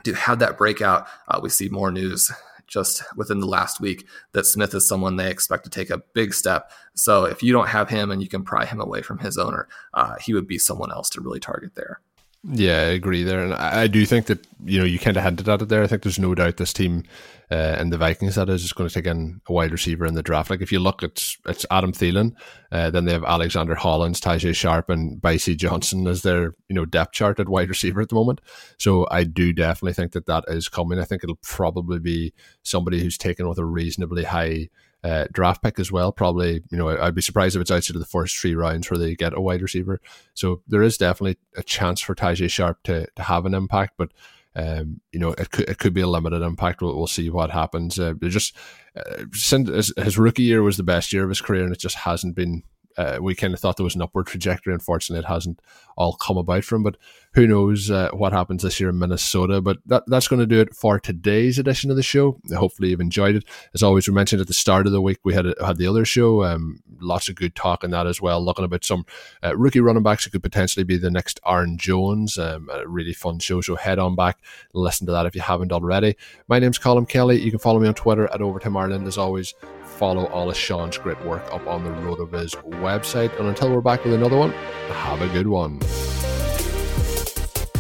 to 0.04 0.14
have 0.14 0.40
that 0.40 0.58
breakout. 0.58 1.08
Uh, 1.28 1.40
we 1.42 1.50
see 1.50 1.70
more 1.70 1.92
news 1.92 2.32
just 2.72 3.04
within 3.18 3.40
the 3.40 3.46
last 3.48 3.82
week 3.82 4.08
that 4.32 4.46
Smith 4.46 4.74
is 4.74 4.88
someone 4.88 5.18
they 5.18 5.30
expect 5.30 5.66
to 5.66 5.70
take 5.70 5.90
a 5.90 6.02
big 6.14 6.34
step. 6.34 6.72
So 6.96 7.26
if 7.26 7.44
you 7.44 7.52
don't 7.52 7.68
have 7.68 7.90
him 7.90 8.10
and 8.10 8.22
you 8.22 8.30
can 8.30 8.44
pry 8.44 8.66
him 8.66 8.80
away 8.80 9.02
from 9.02 9.20
his 9.20 9.38
owner, 9.38 9.68
uh, 9.94 10.16
he 10.16 10.34
would 10.34 10.48
be 10.48 10.58
someone 10.58 10.92
else 10.92 11.10
to 11.12 11.22
really 11.22 11.40
target 11.40 11.76
there. 11.76 12.00
Yeah, 12.44 12.78
I 12.78 12.94
agree 12.94 13.24
there, 13.24 13.44
and 13.44 13.54
I, 13.54 13.86
do 13.86 14.04
think 14.04 14.26
that 14.26 14.48
you 14.66 14.80
know 14.80 14.84
you 14.86 14.98
kind 14.98 15.16
of 15.16 15.24
hinted 15.24 15.48
at 15.48 15.62
it 15.62 15.70
there. 15.70 15.84
I 15.84 15.88
think 15.88 16.02
there's 16.02 16.18
no 16.18 16.34
doubt 16.34 16.58
this 16.58 16.74
team 16.74 17.04
uh, 17.52 17.76
and 17.78 17.94
the 17.94 18.00
Vikings 18.00 18.34
that 18.34 18.50
is 18.50 18.64
just 18.64 18.76
going 18.76 18.90
to 18.90 18.94
take 18.94 19.06
in 19.06 19.42
a 19.48 19.54
wide 19.54 19.72
receiver 19.72 20.08
in 20.08 20.16
the 20.16 20.24
draft. 20.24 20.50
Like 20.50 20.62
if 20.62 20.72
you 20.72 20.80
look, 20.80 21.04
it's 21.04 21.38
it's 21.46 21.68
Adam 21.70 21.92
Thielen, 21.92 22.34
uh, 22.72 22.90
then 22.90 23.06
they 23.06 23.12
have 23.12 23.24
Alexander 23.26 23.76
Hollins, 23.76 24.20
Tajae 24.20 24.56
Sharpe, 24.56 24.90
and 24.90 25.22
Bisi 25.22 25.56
Johnson 25.56 26.08
as 26.08 26.24
their 26.24 26.56
you 26.68 26.74
know 26.74 26.84
depth 26.86 27.12
chart 27.14 27.40
at 27.40 27.48
wide 27.48 27.70
receiver 27.70 28.02
at 28.02 28.10
the 28.10 28.16
moment. 28.16 28.42
So 28.80 29.08
I 29.12 29.24
do 29.24 29.54
definitely 29.54 29.94
think 29.94 30.14
that 30.14 30.26
that 30.26 30.46
is 30.48 30.68
coming. 30.68 30.98
I 30.98 31.04
think 31.04 31.24
it'll 31.24 31.36
probably 31.44 32.00
be 32.00 32.34
somebody 32.64 33.04
who's 33.04 33.20
taken 33.20 33.48
with 33.48 33.60
a 33.60 33.66
reasonably 33.66 34.24
high 34.24 34.70
uh, 35.04 35.26
draft 35.32 35.64
pick 35.64 35.80
as 35.80 35.92
well. 35.92 36.12
Probably, 36.12 36.64
you 36.70 36.78
know, 36.78 36.90
I'd 36.90 37.16
be 37.16 37.22
surprised 37.22 37.56
if 37.56 37.62
it's 37.62 37.72
outside 37.72 37.96
of 37.96 38.02
the 38.02 38.06
first 38.06 38.38
three 38.38 38.56
rounds 38.56 38.90
where 38.90 38.98
they 38.98 39.16
get 39.16 39.34
a 39.36 39.42
wide 39.42 39.62
receiver. 39.62 40.00
So 40.34 40.62
there 40.68 40.84
is 40.84 40.98
definitely 40.98 41.38
a 41.56 41.64
chance 41.64 42.02
for 42.02 42.16
Tajae 42.16 42.50
Sharpe 42.50 42.84
to, 42.84 43.08
to 43.16 43.24
have 43.24 43.46
an 43.46 43.54
impact, 43.54 43.94
but 43.98 44.12
um, 44.56 45.00
you 45.12 45.20
know, 45.20 45.32
it 45.32 45.52
could 45.52 45.70
it 45.70 45.78
could 45.78 45.94
be 45.94 46.02
a 46.02 46.08
limited 46.08 46.42
impact. 46.42 46.82
We'll, 46.82 46.98
we'll 46.98 47.08
see 47.08 47.30
what 47.30 47.52
happens. 47.52 47.98
Uh, 47.98 48.14
just 48.20 48.56
uh, 48.96 49.24
since 49.32 49.94
his, 49.96 50.18
rookie 50.18 50.44
year 50.44 50.62
was 50.62 50.76
the 50.76 50.84
best 50.84 51.14
year 51.14 51.24
of 51.24 51.30
his 51.30 51.40
career, 51.40 51.64
and 51.64 51.74
it 51.74 51.80
just 51.80 51.96
hasn't 51.96 52.36
been 52.36 52.64
uh, 52.98 53.20
we 53.22 53.36
kind 53.36 53.54
of 53.54 53.60
thought 53.60 53.78
there 53.78 53.84
was 53.84 53.96
an 53.96 54.02
upward 54.02 54.28
trajectory. 54.28 54.74
Unfortunately, 54.74 55.24
it 55.24 55.32
hasn't 55.32 55.62
all 55.98 56.14
come 56.14 56.38
about 56.38 56.64
for 56.64 56.76
him. 56.76 56.84
But 56.84 56.98
who 57.34 57.48
knows 57.48 57.90
uh, 57.90 58.10
what 58.12 58.34
happens 58.34 58.64
this 58.64 58.80
year 58.80 58.90
in 58.90 59.00
Minnesota? 59.00 59.62
But 59.62 59.78
that, 59.86 60.04
that's 60.08 60.28
going 60.28 60.40
to 60.40 60.46
do 60.46 60.60
it 60.60 60.76
for 60.76 61.00
today's 61.00 61.58
edition 61.58 61.90
of 61.90 61.96
the 61.96 62.04
show. 62.04 62.40
Hopefully, 62.54 62.90
you've 62.90 63.02
enjoyed 63.02 63.36
it. 63.36 63.46
As 63.74 63.84
always, 63.84 64.08
we 64.08 64.14
mentioned 64.14 64.42
at 64.42 64.48
the 64.48 64.54
start 64.54 64.86
of 64.86 64.92
the 64.92 65.02
week 65.02 65.20
we 65.24 65.34
had 65.34 65.46
had 65.66 65.78
the 65.78 65.88
other 65.88 66.06
show. 66.06 66.44
Um, 66.44 66.82
lots 67.00 67.30
of 67.30 67.36
good 67.36 67.56
talk 67.56 67.84
in 67.84 67.92
that 67.92 68.08
as 68.08 68.22
well. 68.22 68.44
Looking 68.44 68.66
about 68.66 68.84
some 68.84 69.06
uh, 69.44 69.56
rookie 69.56 69.80
running 69.80 70.04
backs 70.04 70.26
who 70.26 70.32
could 70.32 70.44
potentially 70.44 70.84
be 70.84 70.98
the 70.98 71.12
next 71.12 71.40
Aaron 71.46 71.78
Jones. 71.78 72.38
Um, 72.38 72.70
a 72.72 72.88
really 72.88 73.14
fun 73.14 73.40
show. 73.40 73.62
So 73.62 73.76
head 73.76 74.00
on 74.00 74.16
back, 74.16 74.40
listen 74.74 75.08
to 75.08 75.14
that 75.14 75.26
if 75.26 75.36
you 75.36 75.42
haven't 75.42 75.72
already. 75.72 76.16
My 76.48 76.60
name's 76.60 76.80
Colm 76.80 77.08
Kelly. 77.08 77.42
You 77.42 77.52
can 77.52 77.60
follow 77.60 77.80
me 77.80 77.88
on 77.88 77.94
Twitter 77.94 78.28
at 78.34 78.42
Overtime 78.42 78.78
Ireland. 78.78 79.08
As 79.08 79.18
always, 79.18 79.54
follow 79.92 80.26
all 80.28 80.50
of 80.50 80.58
Shawn's 80.58 80.98
great 80.98 81.24
work 81.26 81.44
up 81.54 81.66
on 81.68 81.84
the 81.84 81.92
RotoViz 81.92 82.56
website. 82.82 83.38
And 83.40 83.48
until 83.48 83.72
we're 83.72 83.82
back 83.82 84.04
with 84.04 84.14
another 84.14 84.38
one, 84.38 84.52
have 84.52 85.22
a 85.22 85.28
good 85.30 85.48
one. 85.48 85.80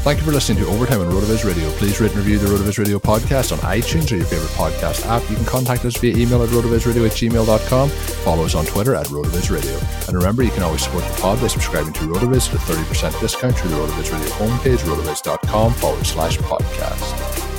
Thank 0.01 0.17
you 0.17 0.25
for 0.25 0.31
listening 0.31 0.63
to 0.63 0.69
Overtime 0.71 1.01
on 1.01 1.11
RotoViz 1.11 1.45
Radio. 1.45 1.69
Please 1.73 2.01
rate 2.01 2.09
and 2.09 2.17
review 2.17 2.39
the 2.39 2.47
RotoViz 2.47 2.79
Radio 2.79 2.97
podcast 2.97 3.51
on 3.51 3.59
iTunes 3.59 4.11
or 4.11 4.15
your 4.15 4.25
favorite 4.25 4.49
podcast 4.49 5.05
app. 5.05 5.21
You 5.29 5.35
can 5.35 5.45
contact 5.45 5.85
us 5.85 5.95
via 5.97 6.17
email 6.17 6.41
at 6.41 6.49
rotovizradio 6.49 7.05
at 7.05 7.11
gmail.com. 7.11 7.89
Follow 7.89 8.45
us 8.45 8.55
on 8.55 8.65
Twitter 8.65 8.95
at 8.95 9.05
RotoViz 9.07 9.51
Radio. 9.51 9.79
And 10.07 10.17
remember, 10.17 10.41
you 10.41 10.49
can 10.49 10.63
always 10.63 10.81
support 10.81 11.03
the 11.03 11.21
pod 11.21 11.39
by 11.39 11.45
subscribing 11.45 11.93
to 11.93 11.99
RotoViz 11.99 12.49
at 12.49 12.55
a 12.55 12.73
30% 12.73 13.19
discount 13.21 13.55
through 13.55 13.69
the 13.69 13.75
RotoViz 13.75 14.11
Radio 14.11 14.29
homepage, 14.29 14.79
rotoviz.com 14.79 15.73
forward 15.73 16.05
slash 16.07 16.39
podcast. 16.39 17.50